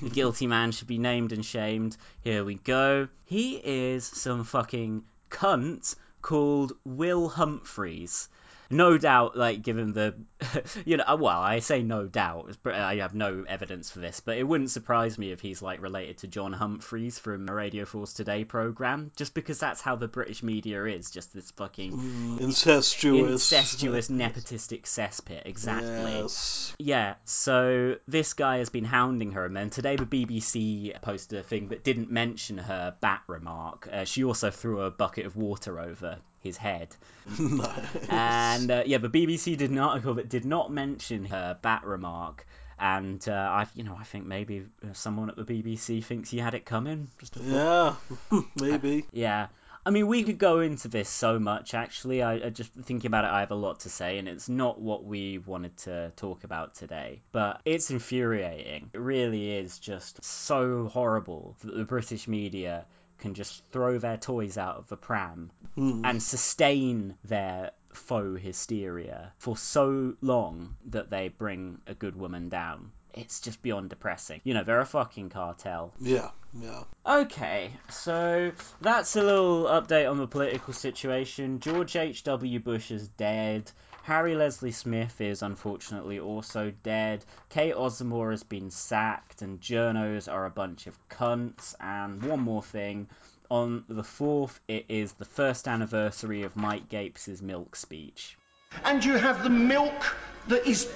the 0.00 0.10
guilty 0.10 0.46
man 0.46 0.70
should 0.70 0.86
be 0.86 0.98
named 0.98 1.32
and 1.32 1.44
shamed. 1.44 1.96
Here 2.22 2.44
we 2.44 2.54
go. 2.54 3.08
He 3.24 3.56
is 3.56 4.06
some 4.06 4.44
fucking 4.44 5.04
cunt 5.28 5.96
called 6.22 6.72
Will 6.84 7.28
Humphries. 7.28 8.28
No 8.72 8.98
doubt, 8.98 9.36
like 9.36 9.62
given 9.62 9.92
the, 9.92 10.14
you 10.84 10.96
know, 10.96 11.04
well, 11.16 11.38
I 11.40 11.60
say 11.60 11.82
no 11.82 12.06
doubt. 12.06 12.56
I 12.64 12.96
have 12.96 13.14
no 13.14 13.44
evidence 13.48 13.90
for 13.90 14.00
this, 14.00 14.20
but 14.20 14.38
it 14.38 14.44
wouldn't 14.44 14.70
surprise 14.70 15.18
me 15.18 15.30
if 15.30 15.40
he's 15.40 15.62
like 15.62 15.82
related 15.82 16.18
to 16.18 16.26
John 16.26 16.52
Humphrys 16.52 17.20
from 17.20 17.46
Radio 17.46 17.84
Four's 17.84 18.14
Today 18.14 18.44
program, 18.44 19.12
just 19.16 19.34
because 19.34 19.58
that's 19.58 19.80
how 19.80 19.96
the 19.96 20.08
British 20.08 20.42
media 20.42 20.84
is, 20.86 21.10
just 21.10 21.32
this 21.34 21.50
fucking 21.52 21.92
Mm, 21.92 22.40
incestuous. 22.40 23.30
incestuous, 23.52 24.08
nepotistic 24.10 24.82
cesspit. 24.84 25.42
Exactly. 25.44 26.12
Yes. 26.22 26.74
Yeah, 26.78 27.14
so 27.24 27.96
this 28.08 28.32
guy 28.34 28.58
has 28.58 28.70
been 28.70 28.84
hounding 28.84 29.32
her, 29.32 29.44
and 29.44 29.56
then 29.56 29.70
today 29.70 29.96
the 29.96 30.06
BBC 30.06 31.00
posted 31.02 31.38
a 31.38 31.42
thing 31.42 31.68
that 31.68 31.84
didn't 31.84 32.10
mention 32.10 32.58
her 32.58 32.94
bat 33.00 33.22
remark. 33.26 33.88
Uh, 33.92 34.04
she 34.04 34.24
also 34.24 34.50
threw 34.50 34.80
a 34.82 34.90
bucket 34.90 35.26
of 35.26 35.36
water 35.36 35.78
over 35.78 36.16
his 36.42 36.56
head. 36.56 36.88
And 38.08 38.70
uh, 38.70 38.82
yeah, 38.84 38.98
the 38.98 39.08
BBC 39.08 39.56
did 39.56 39.70
an 39.70 39.78
article 39.78 40.14
that 40.14 40.28
did 40.28 40.44
not 40.44 40.70
mention 40.70 41.24
her 41.26 41.58
bat 41.60 41.84
remark. 41.84 42.46
And 42.78 43.26
uh, 43.28 43.32
I, 43.32 43.66
you 43.74 43.84
know, 43.84 43.96
I 43.98 44.04
think 44.04 44.26
maybe 44.26 44.66
uh, 44.82 44.92
someone 44.92 45.30
at 45.30 45.36
the 45.36 45.44
BBC 45.44 46.04
thinks 46.04 46.30
he 46.30 46.38
had 46.38 46.54
it 46.54 46.64
coming. 46.64 47.08
Just. 47.18 47.36
Yeah, 47.36 47.94
maybe. 48.60 49.06
Yeah. 49.12 49.46
I 49.84 49.90
mean, 49.90 50.06
we 50.06 50.22
could 50.22 50.38
go 50.38 50.60
into 50.60 50.86
this 50.86 51.08
so 51.08 51.40
much, 51.40 51.74
actually. 51.74 52.22
I, 52.22 52.34
I 52.34 52.50
just 52.50 52.70
thinking 52.72 53.08
about 53.08 53.24
it, 53.24 53.32
I 53.32 53.40
have 53.40 53.50
a 53.50 53.56
lot 53.56 53.80
to 53.80 53.88
say, 53.88 54.18
and 54.18 54.28
it's 54.28 54.48
not 54.48 54.80
what 54.80 55.04
we 55.04 55.38
wanted 55.38 55.76
to 55.78 56.12
talk 56.14 56.44
about 56.44 56.76
today. 56.76 57.22
But 57.32 57.60
it's 57.64 57.90
infuriating. 57.90 58.90
It 58.92 59.00
really 59.00 59.52
is 59.56 59.78
just 59.80 60.24
so 60.24 60.88
horrible 60.92 61.56
that 61.64 61.74
the 61.76 61.84
British 61.84 62.28
media 62.28 62.86
can 63.22 63.32
just 63.34 63.64
throw 63.72 63.98
their 63.98 64.16
toys 64.18 64.58
out 64.58 64.76
of 64.76 64.88
the 64.88 64.96
pram 64.96 65.50
Hmm. 65.74 66.04
and 66.04 66.22
sustain 66.22 67.16
their 67.24 67.70
faux 67.94 68.40
hysteria 68.42 69.32
for 69.38 69.56
so 69.56 70.14
long 70.20 70.76
that 70.90 71.08
they 71.08 71.28
bring 71.28 71.80
a 71.86 71.94
good 71.94 72.14
woman 72.16 72.48
down. 72.50 72.92
It's 73.14 73.40
just 73.40 73.62
beyond 73.62 73.90
depressing. 73.90 74.40
You 74.44 74.54
know, 74.54 74.64
they're 74.64 74.80
a 74.80 74.86
fucking 74.86 75.28
cartel. 75.30 75.92
Yeah, 76.00 76.30
yeah. 76.58 76.84
Okay, 77.06 77.70
so 77.90 78.52
that's 78.80 79.16
a 79.16 79.22
little 79.22 79.64
update 79.64 80.10
on 80.10 80.16
the 80.18 80.26
political 80.26 80.72
situation. 80.72 81.60
George 81.60 81.94
H.W. 81.96 82.60
Bush 82.60 82.90
is 82.90 83.08
dead. 83.08 83.70
Harry 84.04 84.34
Leslie 84.34 84.72
Smith 84.72 85.20
is 85.20 85.42
unfortunately 85.42 86.18
also 86.18 86.72
dead. 86.82 87.24
Kate 87.50 87.74
Osamor 87.74 88.32
has 88.32 88.42
been 88.42 88.68
sacked, 88.68 89.42
and 89.42 89.60
journos 89.60 90.30
are 90.30 90.44
a 90.44 90.50
bunch 90.50 90.88
of 90.88 91.08
cunts. 91.08 91.76
And 91.78 92.20
one 92.20 92.40
more 92.40 92.64
thing. 92.64 93.06
On 93.48 93.84
the 93.88 94.02
4th, 94.02 94.58
it 94.66 94.86
is 94.88 95.12
the 95.12 95.24
first 95.24 95.68
anniversary 95.68 96.42
of 96.42 96.56
Mike 96.56 96.88
Gapes' 96.88 97.40
milk 97.40 97.76
speech. 97.76 98.36
And 98.84 99.04
you 99.04 99.16
have 99.18 99.44
the 99.44 99.50
milk 99.50 100.16
that 100.48 100.66
is 100.66 100.88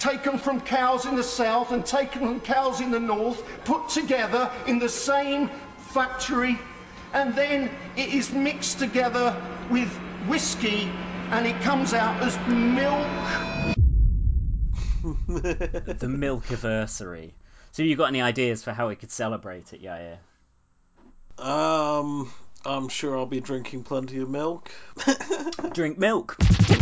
taken 0.00 0.38
from 0.38 0.62
cows 0.62 1.06
in 1.06 1.14
the 1.14 1.22
south 1.22 1.70
and 1.70 1.86
taken 1.86 2.22
from 2.22 2.40
cows 2.40 2.80
in 2.80 2.90
the 2.90 2.98
north, 2.98 3.40
put 3.64 3.90
together 3.90 4.50
in 4.66 4.80
the 4.80 4.88
same 4.88 5.48
factory, 5.78 6.58
and 7.12 7.36
then 7.36 7.70
it 7.96 8.08
is 8.08 8.32
mixed 8.32 8.80
together 8.80 9.40
with 9.70 9.88
whiskey 10.26 10.90
and 11.30 11.46
it 11.46 11.60
comes 11.60 11.92
out 11.94 12.22
as 12.22 12.36
milk. 12.48 13.06
the 15.98 16.08
milk 16.08 16.46
anniversary. 16.48 17.34
So 17.72 17.82
you 17.82 17.96
got 17.96 18.08
any 18.08 18.22
ideas 18.22 18.62
for 18.62 18.72
how 18.72 18.88
we 18.88 18.96
could 18.96 19.10
celebrate 19.10 19.72
it? 19.72 19.80
Yeah, 19.80 20.16
yeah. 21.38 21.98
Um, 21.98 22.32
I'm 22.64 22.88
sure 22.88 23.18
I'll 23.18 23.26
be 23.26 23.40
drinking 23.40 23.82
plenty 23.82 24.20
of 24.20 24.30
milk. 24.30 24.70
Drink 25.72 25.98
milk. 25.98 26.36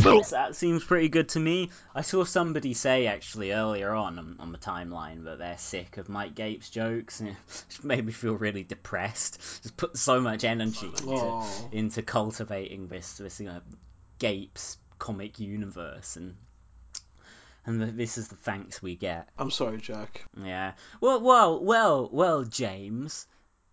milk. 0.05 0.29
That 0.29 0.55
seems 0.55 0.85
pretty 0.85 1.09
good 1.09 1.31
to 1.31 1.41
me. 1.41 1.71
I 1.95 2.03
saw 2.03 2.25
somebody 2.25 2.75
say 2.75 3.07
actually 3.07 3.53
earlier 3.53 3.93
on 3.93 4.19
on, 4.19 4.37
on 4.39 4.53
the 4.53 4.59
timeline 4.59 5.25
that 5.25 5.39
they're 5.39 5.59
sick 5.59 5.97
of 5.97 6.09
Mike 6.09 6.35
Gape's 6.35 6.71
jokes, 6.71 7.21
and 7.21 7.31
it 7.31 7.37
just 7.69 7.83
made 7.83 8.05
me 8.05 8.13
feel 8.13 8.35
really 8.35 8.63
depressed. 8.63 9.41
Just 9.63 9.77
put 9.77 9.97
so 9.97 10.21
much 10.21 10.45
energy 10.45 10.87
into, 10.87 11.45
into 11.73 12.03
cultivating 12.03 12.87
this 12.87 13.15
this 13.15 13.41
you 13.41 13.47
know, 13.47 13.61
Gape's 14.23 14.79
comic 15.01 15.41
universe, 15.41 16.15
and 16.15 16.37
and 17.67 17.81
th- 17.81 17.95
this 17.97 18.19
is 18.19 18.29
the 18.29 18.37
thanks 18.37 18.81
we 18.81 18.95
get. 18.95 19.29
I'm 19.37 19.51
sorry, 19.51 19.79
Jack. 19.79 20.25
Yeah. 20.41 20.75
Well, 21.01 21.21
well, 21.21 21.59
well, 21.59 22.09
well, 22.13 22.45
James. 22.45 23.27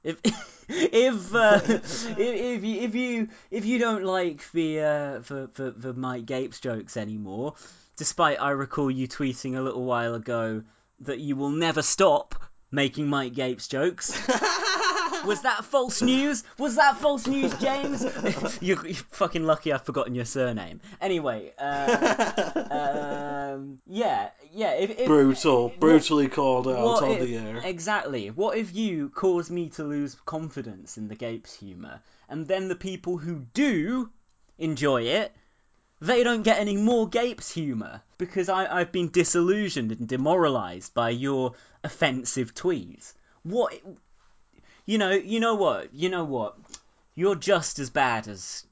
If 0.04 0.18
if 0.68 1.36
uh, 1.36 1.62
if, 1.68 2.18
if 2.18 2.64
you 2.64 2.82
if 2.82 2.96
you 2.96 3.30
if 3.52 3.66
you 3.66 3.78
don't 3.78 4.04
like 4.06 4.52
the 4.52 4.80
uh, 4.80 5.20
the, 5.20 5.52
the 5.54 5.70
the 5.70 5.94
Mike 5.94 6.26
Gapes 6.26 6.60
jokes 6.60 6.98
anymore, 6.98 7.54
despite 7.96 8.42
I 8.42 8.50
recall 8.50 8.90
you 8.90 9.08
tweeting 9.08 9.56
a 9.56 9.62
little 9.62 9.84
while 9.84 10.16
ago 10.16 10.64
that 11.02 11.20
you 11.20 11.36
will 11.36 11.52
never 11.52 11.84
stop 11.84 12.42
making 12.72 13.08
Mike 13.08 13.34
Gapes 13.34 13.68
jokes. 13.68 14.12
Was 15.26 15.42
that 15.42 15.66
false 15.66 16.02
news? 16.02 16.44
Was 16.58 16.76
that 16.76 16.98
false 16.98 17.28
news, 17.28 17.54
James? 17.56 18.04
you're, 18.62 18.86
you're 18.86 18.96
fucking 19.12 19.44
lucky 19.44 19.74
I've 19.74 19.84
forgotten 19.86 20.16
your 20.16 20.26
surname. 20.26 20.80
Anyway, 21.02 21.52
uh, 21.58 23.52
um, 23.56 23.80
yeah, 23.86 24.30
yeah. 24.54 24.72
If, 24.74 24.92
if, 24.92 25.08
Brutal, 25.08 25.74
brutally 25.80 26.30
called 26.30 26.68
out 26.68 26.84
what 26.84 27.04
on 27.04 27.12
if- 27.12 27.20
the 27.22 27.38
air. 27.38 27.62
Exactly. 27.64 28.30
What 28.30 28.58
if 28.58 28.74
you 28.74 29.10
cause 29.10 29.50
me 29.50 29.70
to 29.72 29.84
lose 29.84 30.16
confidence 30.26 30.98
in 30.98 31.08
the 31.10 31.16
Gapes 31.16 31.54
humour, 31.54 32.02
and 32.30 32.48
then 32.48 32.68
the 32.68 32.76
people 32.76 33.18
who 33.18 33.46
do 33.54 34.10
enjoy 34.58 35.04
it, 35.04 35.34
they 36.02 36.24
don't 36.24 36.44
get 36.44 36.60
any 36.60 36.78
more 36.78 37.10
Gapes 37.10 37.52
humour 37.52 38.02
because 38.18 38.50
I, 38.50 38.80
I've 38.80 38.92
been 38.92 39.10
disillusioned 39.10 39.92
and 39.92 40.08
demoralised 40.08 40.94
by 40.94 41.10
your 41.10 41.54
offensive 41.84 42.54
tweets. 42.56 43.14
What? 43.44 43.74
You 44.86 44.98
know. 44.98 45.12
You 45.12 45.40
know 45.40 45.56
what? 45.56 45.94
You 45.94 46.10
know 46.10 46.24
what? 46.24 46.58
You're 47.16 47.36
just 47.36 47.80
as 47.80 47.90
bad 47.90 48.28
as 48.28 48.66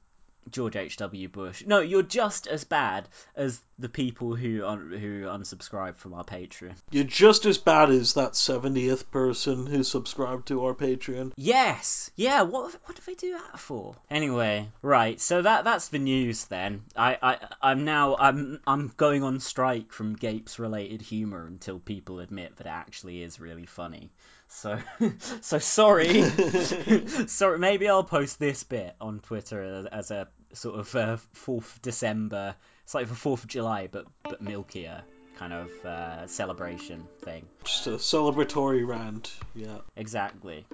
George 0.50 0.76
H. 0.76 0.96
W. 0.98 1.28
Bush. 1.28 1.64
No, 1.66 1.80
you're 1.80 2.02
just 2.02 2.46
as 2.46 2.64
bad 2.64 3.08
as 3.34 3.60
the 3.78 3.88
people 3.88 4.34
who 4.34 4.64
un- 4.64 4.90
who 4.90 5.22
unsubscribe 5.22 5.96
from 5.96 6.14
our 6.14 6.24
Patreon. 6.24 6.74
You're 6.90 7.04
just 7.04 7.46
as 7.46 7.58
bad 7.58 7.90
as 7.90 8.14
that 8.14 8.32
70th 8.32 9.10
person 9.10 9.66
who 9.66 9.84
subscribed 9.84 10.48
to 10.48 10.64
our 10.64 10.74
Patreon. 10.74 11.32
Yes, 11.36 12.10
yeah. 12.16 12.42
What 12.42 12.74
what 12.84 12.96
do 12.96 13.02
they 13.06 13.14
do 13.14 13.32
that 13.32 13.58
for? 13.60 13.94
Anyway, 14.10 14.68
right. 14.82 15.20
So 15.20 15.42
that 15.42 15.64
that's 15.64 15.88
the 15.88 15.98
news 15.98 16.44
then. 16.46 16.82
I 16.96 17.18
I 17.22 17.38
I'm 17.62 17.84
now 17.84 18.16
I'm 18.18 18.60
I'm 18.66 18.92
going 18.96 19.22
on 19.22 19.40
strike 19.40 19.92
from 19.92 20.16
Gapes 20.16 20.58
related 20.58 21.02
humor 21.02 21.46
until 21.46 21.78
people 21.78 22.20
admit 22.20 22.56
that 22.56 22.66
it 22.66 22.70
actually 22.70 23.22
is 23.22 23.40
really 23.40 23.66
funny. 23.66 24.10
So 24.48 24.78
so 25.40 25.58
sorry, 25.58 26.22
sorry. 27.26 27.58
Maybe 27.58 27.88
I'll 27.88 28.04
post 28.04 28.38
this 28.38 28.64
bit 28.64 28.96
on 29.00 29.20
Twitter 29.20 29.62
as, 29.62 29.86
as 29.86 30.10
a 30.10 30.28
sort 30.52 30.78
of 30.80 30.94
uh, 30.94 31.16
Fourth 31.32 31.80
December. 31.82 32.54
It's 32.84 32.94
like 32.94 33.08
the 33.08 33.14
Fourth 33.14 33.44
of 33.44 33.48
July, 33.48 33.88
but 33.90 34.06
but 34.22 34.42
milkier 34.42 35.02
kind 35.38 35.52
of 35.52 35.86
uh, 35.86 36.26
celebration 36.26 37.06
thing. 37.22 37.46
Just 37.64 37.86
a 37.86 37.90
celebratory 37.90 38.86
rant. 38.86 39.32
Yeah. 39.54 39.78
Exactly. 39.96 40.66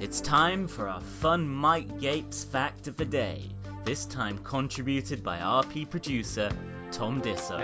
It's 0.00 0.20
time 0.20 0.66
for 0.66 0.88
our 0.88 1.00
fun 1.00 1.48
Mike 1.48 2.00
Gapes 2.00 2.42
fact 2.44 2.88
of 2.88 2.96
the 2.96 3.04
day. 3.04 3.48
This 3.84 4.06
time 4.06 4.38
contributed 4.38 5.22
by 5.22 5.38
RP 5.38 5.88
producer 5.88 6.50
Tom 6.90 7.22
Disso. 7.22 7.58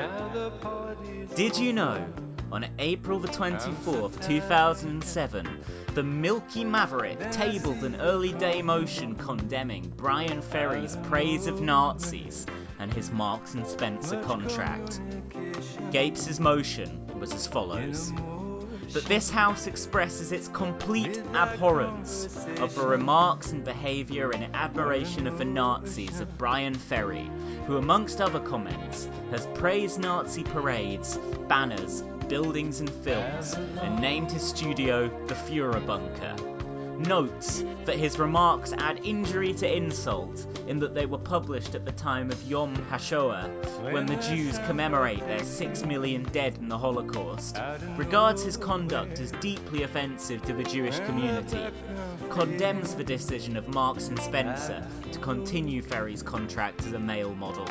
Did 1.35 1.59
you 1.59 1.73
know? 1.73 2.07
On 2.53 2.67
April 2.81 3.21
the 3.21 3.29
24th, 3.29 4.27
2007, 4.27 5.49
the 5.95 6.03
Milky 6.03 6.65
Maverick 6.65 7.31
tabled 7.31 7.85
an 7.85 8.01
early 8.01 8.33
day 8.33 8.61
motion 8.61 9.15
condemning 9.15 9.93
Bryan 9.97 10.43
Ferry's 10.43 10.97
praise 11.05 11.47
of 11.47 11.61
Nazis 11.61 12.47
and 12.81 12.93
his 12.93 13.13
Marks 13.13 13.55
and 13.55 13.65
Spencer 13.65 14.21
contract. 14.23 15.01
Gapes' 15.93 16.41
motion 16.41 17.07
was 17.21 17.33
as 17.33 17.47
follows. 17.47 18.13
That 18.95 19.05
this 19.05 19.31
house 19.31 19.69
expresses 19.69 20.33
its 20.33 20.49
complete 20.49 21.23
abhorrence 21.33 22.25
of 22.59 22.75
the 22.75 22.85
remarks 22.85 23.53
and 23.53 23.63
behaviour 23.63 24.33
and 24.33 24.57
admiration 24.57 25.29
of 25.29 25.39
the 25.39 25.45
Nazis 25.45 26.19
of 26.19 26.37
Bryan 26.37 26.75
Ferry, 26.75 27.31
who, 27.69 27.77
amongst 27.77 28.21
other 28.21 28.41
comments, 28.41 29.09
has 29.31 29.47
praised 29.55 30.01
Nazi 30.01 30.43
parades, 30.43 31.17
banners, 31.47 32.03
buildings, 32.31 32.79
and 32.79 32.89
films, 32.89 33.55
and 33.83 34.01
named 34.01 34.31
his 34.31 34.43
studio 34.43 35.11
the 35.27 35.35
Fuhrer 35.35 35.85
Bunker. 35.85 36.60
Notes 37.07 37.65
that 37.87 37.97
his 37.97 38.19
remarks 38.19 38.75
add 38.77 39.01
injury 39.05 39.55
to 39.55 39.77
insult 39.77 40.47
in 40.69 40.79
that 40.81 40.95
they 40.95 41.07
were 41.07 41.19
published 41.19 41.75
at 41.75 41.87
the 41.87 41.93
time 41.93 42.31
of 42.31 42.43
Yom 42.45 42.77
HaShoah, 42.91 43.93
when 43.93 44.05
the 44.07 44.17
Jews 44.17 44.59
commemorate 44.67 45.21
their 45.21 45.43
six 45.43 45.83
million 45.83 46.23
dead 46.25 46.59
in 46.59 46.69
the 46.69 46.77
Holocaust, 46.77 47.59
regards 47.97 48.45
his 48.45 48.57
conduct 48.57 49.19
as 49.19 49.33
deeply 49.41 49.83
offensive 49.83 50.43
to 50.43 50.53
the 50.53 50.63
Jewish 50.63 50.99
community, 51.01 51.67
condemns 52.29 52.95
the 52.95 53.03
decision 53.03 53.57
of 53.57 53.67
Marks 53.69 54.09
and 54.09 54.19
Spencer 54.21 54.87
to 55.11 55.19
continue 55.19 55.83
Ferry's 55.83 56.23
contract 56.23 56.85
as 56.87 56.93
a 56.93 56.99
male 56.99 57.35
model, 57.35 57.67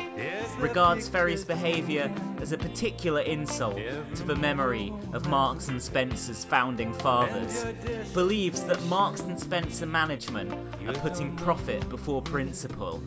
regards 0.58 1.08
Ferry's 1.08 1.44
behaviour 1.44 2.12
as 2.40 2.52
a 2.52 2.58
particular 2.58 3.20
insult 3.20 3.76
to 4.16 4.24
the 4.24 4.36
memory 4.36 4.92
of 5.12 5.28
Marks 5.28 5.68
and 5.68 5.80
Spencer's 5.80 6.44
founding 6.44 6.92
fathers, 6.94 7.64
believes 8.12 8.62
that 8.64 8.82
Marks 8.84 9.19
and 9.24 9.38
Spencer 9.38 9.86
management 9.86 10.52
are 10.86 10.94
putting 10.94 11.36
profit 11.36 11.88
before 11.88 12.22
principle, 12.22 13.02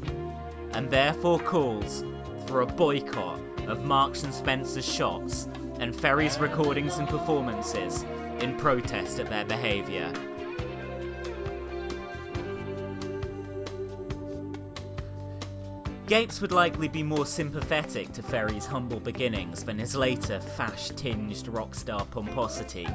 and 0.72 0.90
therefore 0.90 1.40
calls 1.40 2.04
for 2.48 2.62
a 2.62 2.66
boycott 2.66 3.40
of 3.68 3.86
Marks 3.86 4.24
and 4.24 4.34
Spencer's 4.34 4.86
shops 4.86 5.48
and 5.80 5.96
Ferry's 5.96 6.40
recordings 6.40 6.98
and 6.98 7.08
performances 7.08 8.04
in 8.40 8.58
protest 8.58 9.20
at 9.20 9.30
their 9.30 9.46
behaviour. 9.46 10.12
Gapes 16.14 16.42
would 16.42 16.52
likely 16.52 16.88
be 16.88 17.02
more 17.02 17.26
sympathetic 17.26 18.14
to 18.14 18.22
Ferry's 18.22 18.68
humble 18.68 19.00
beginnings 19.00 19.64
than 19.64 19.80
his 19.80 19.96
later 19.96 20.40
fash-tinged 20.40 21.48
rock 21.48 21.74
star 21.74 22.06
pomposity. 22.06 22.88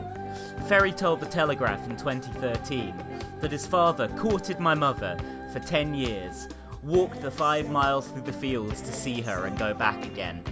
Ferry 0.69 0.93
told 0.93 1.19
The 1.19 1.27
Telegraph 1.27 1.85
in 1.91 1.97
2013 1.97 2.95
that 3.41 3.51
his 3.51 3.67
father 3.67 4.07
courted 4.19 4.61
my 4.61 4.75
mother 4.75 5.19
for 5.53 5.59
10 5.59 5.95
years, 5.95 6.47
walked 6.85 7.21
the 7.21 7.33
five 7.33 7.69
miles 7.69 8.07
through 8.07 8.23
the 8.23 8.33
fields 8.33 8.83
to 8.83 8.93
see 8.93 9.21
her 9.23 9.47
and 9.47 9.59
go 9.59 9.75
back 9.75 10.07
again, 10.07 10.45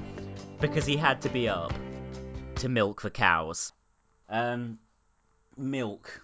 because 0.61 0.87
he 0.87 0.97
had 0.97 1.23
to 1.23 1.29
be 1.29 1.49
up 1.49 1.73
to 2.57 2.69
milk 2.69 3.01
the 3.01 3.11
cows. 3.11 3.73
Um, 4.29 4.81
milk. 5.57 6.21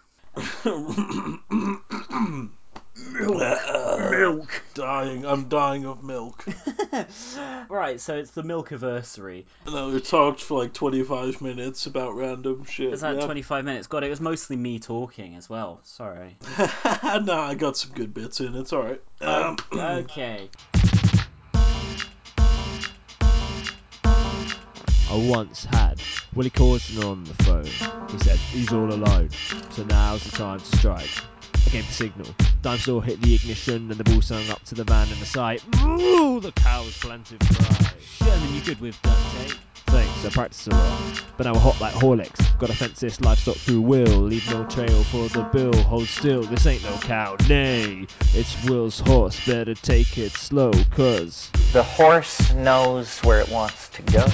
Milk. 3.11 4.63
Dying. 4.75 5.25
I'm 5.25 5.49
dying 5.49 5.87
of 5.87 6.03
milk. 6.03 6.45
Right, 7.69 8.01
so 8.01 8.17
it's 8.17 8.33
the 8.33 8.43
milk 8.43 8.71
anniversary. 8.73 9.47
No, 9.67 9.91
we 9.91 10.01
talked 10.01 10.41
for 10.41 10.59
like 10.59 10.75
25 10.75 11.41
minutes 11.41 11.87
about 11.87 12.17
random 12.17 12.65
shit. 12.65 12.93
Is 12.93 13.01
that 13.01 13.17
yeah. 13.17 13.25
25 13.25 13.65
minutes? 13.65 13.87
God, 13.87 14.05
it 14.05 14.11
was 14.11 14.21
mostly 14.21 14.57
me 14.57 14.79
talking 14.79 15.37
as 15.37 15.49
well. 15.49 15.81
Sorry. 15.85 16.37
nah, 16.59 17.49
I 17.49 17.55
got 17.55 17.77
some 17.77 17.93
good 17.93 18.13
bits 18.13 18.41
in. 18.41 18.55
It's 18.57 18.73
alright. 18.73 19.01
Um, 19.21 19.57
okay. 19.73 20.51
I 24.05 25.17
once 25.29 25.65
had 25.65 26.01
Willie 26.35 26.51
Corson 26.51 27.05
on 27.05 27.25
the 27.25 27.35
phone. 27.45 28.09
He 28.11 28.19
said 28.19 28.39
he's 28.39 28.73
all 28.73 28.93
alone, 28.93 29.31
so 29.71 29.85
now's 29.85 30.25
the 30.25 30.37
time 30.37 30.59
to 30.59 30.77
strike. 30.77 31.11
Gave 31.73 31.87
the 31.87 31.93
signal. 31.93 32.27
Dime 32.61 32.79
saw 32.79 33.01
hit 33.01 33.21
the 33.23 33.35
ignition 33.35 33.91
and 33.91 33.99
the 33.99 34.05
ball 34.05 34.21
swung 34.21 34.49
up 34.51 34.63
to 34.65 34.75
the 34.75 34.85
van 34.85 35.09
in 35.09 35.19
the 35.19 35.27
sight. 35.27 35.65
Ooh, 35.83 36.39
the 36.39 36.53
cow's 36.53 36.99
plaintive 36.99 37.39
cry. 37.41 37.91
Sherman, 37.99 38.55
you 38.55 38.61
good 38.61 38.79
with 38.79 39.01
duct 39.01 39.19
tape? 39.33 39.53
Eh? 39.53 39.55
Thanks, 39.87 40.25
I 40.27 40.31
practiced 40.31 40.69
a 40.69 40.71
lot. 40.71 41.25
But 41.39 41.45
now 41.45 41.55
we're 41.55 41.61
hot 41.61 41.81
like 41.81 41.95
Horlicks. 41.95 42.59
Gotta 42.59 42.75
fence 42.75 43.01
this 43.01 43.23
livestock 43.23 43.57
through 43.57 43.81
will. 43.81 44.21
Leave 44.21 44.49
no 44.51 44.65
trail 44.67 45.03
for 45.05 45.29
the 45.29 45.45
bill. 45.45 45.75
Hold 45.85 46.09
still, 46.09 46.43
this 46.43 46.67
ain't 46.67 46.83
no 46.83 46.97
cow. 46.99 47.37
Nay, 47.49 48.07
it's 48.35 48.65
Will's 48.69 49.01
horse. 49.01 49.45
Better 49.47 49.75
take 49.75 50.19
it 50.19 50.33
slow, 50.33 50.73
cause. 50.91 51.51
The 51.73 51.83
horse 51.83 52.53
knows 52.53 53.19
where 53.21 53.41
it 53.41 53.49
wants 53.49 53.89
to 53.91 54.03
go. 54.03 54.27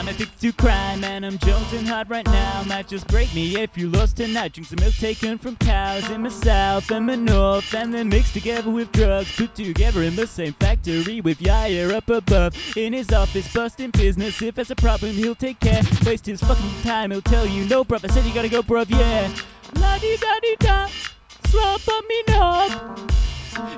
I'm 0.00 0.08
addicted 0.08 0.40
to 0.40 0.52
crime 0.54 1.04
and 1.04 1.26
I'm 1.26 1.36
jolting 1.36 1.84
hard 1.84 2.08
right 2.08 2.24
now. 2.24 2.62
Might 2.66 2.88
just 2.88 3.06
break 3.08 3.34
me 3.34 3.58
if 3.58 3.76
you 3.76 3.90
lost 3.90 4.16
tonight. 4.16 4.54
Drink 4.54 4.66
some 4.66 4.78
milk 4.80 4.94
taken 4.94 5.36
from 5.36 5.56
cows 5.56 6.08
in 6.08 6.22
the 6.22 6.30
south 6.30 6.90
and 6.90 7.06
the 7.06 7.18
north, 7.18 7.74
and 7.74 7.92
then 7.92 8.08
mixed 8.08 8.32
together 8.32 8.70
with 8.70 8.90
drugs. 8.92 9.36
Put 9.36 9.54
together 9.54 10.02
in 10.02 10.16
the 10.16 10.26
same 10.26 10.54
factory 10.54 11.20
with 11.20 11.38
Yair 11.40 11.92
up 11.92 12.08
above. 12.08 12.56
In 12.78 12.94
his 12.94 13.12
office, 13.12 13.52
busting 13.52 13.90
business. 13.90 14.40
If 14.40 14.54
there's 14.54 14.70
a 14.70 14.76
problem, 14.76 15.12
he'll 15.12 15.34
take 15.34 15.60
care. 15.60 15.82
Waste 16.06 16.24
his 16.24 16.40
fucking 16.40 16.82
time, 16.82 17.10
he'll 17.10 17.20
tell 17.20 17.46
you, 17.46 17.66
no, 17.66 17.84
bruv. 17.84 18.02
I 18.02 18.08
said 18.10 18.24
you 18.24 18.32
gotta 18.32 18.48
go, 18.48 18.62
bruv, 18.62 18.88
yeah. 18.88 19.30
La 19.82 19.98
di 19.98 20.16
da 20.16 20.40
di 20.40 20.56
da, 20.60 20.88
slop 21.44 21.86
on 21.86 22.08
me 22.08 22.22
knob. 22.26 23.09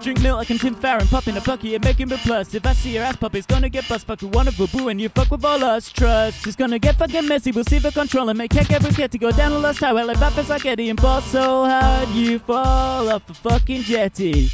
Drink 0.01 0.21
milk 0.23 0.39
like 0.39 0.51
I'm 0.51 0.59
Tim 0.59 0.75
Farron, 0.75 1.07
popping 1.09 1.37
a 1.37 1.41
pucky 1.41 1.75
and 1.75 1.85
making 1.85 2.09
me 2.09 2.17
plus. 2.19 2.55
If 2.55 2.67
I 2.67 2.73
see 2.73 2.95
your 2.95 3.05
ass 3.05 3.17
pop, 3.17 3.35
it's 3.35 3.47
gonna 3.47 3.69
get 3.69 3.89
bust. 3.89 4.07
Fuck 4.07 4.23
with 4.23 4.35
one 4.35 4.49
of 4.49 4.59
a 4.61 4.67
boo 4.67 4.89
and 4.89 5.01
you 5.01 5.09
fuck 5.09 5.31
with 5.31 5.45
all 5.45 5.63
us. 5.63 5.91
Trust, 5.91 6.47
it's 6.47 6.57
gonna 6.57 6.79
get 6.79 6.97
fucking 6.97 7.29
messy. 7.29 7.53
We'll 7.53 7.65
see 7.65 7.79
the 7.79 7.93
control 7.93 8.29
and 8.29 8.39
make 8.39 8.53
heck 8.53 8.71
every 8.73 8.93
get 8.93 9.11
to 9.13 9.19
go 9.19 9.31
down 9.31 9.53
the 9.53 9.59
last 9.59 9.79
highway 9.79 10.03
like 10.03 10.21
Baptist 10.21 10.49
like 10.49 10.67
Eddie 10.67 10.91
and 10.91 11.01
fall 11.01 11.21
so 11.21 11.65
hard 11.65 12.09
you 12.11 12.39
fall 12.39 13.09
off 13.09 13.27
the 13.27 13.35
fucking 13.35 13.83
jetty. 13.83 14.51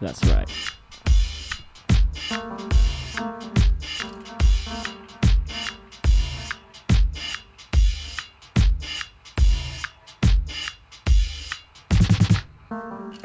That's 0.00 0.24
right. 0.26 0.77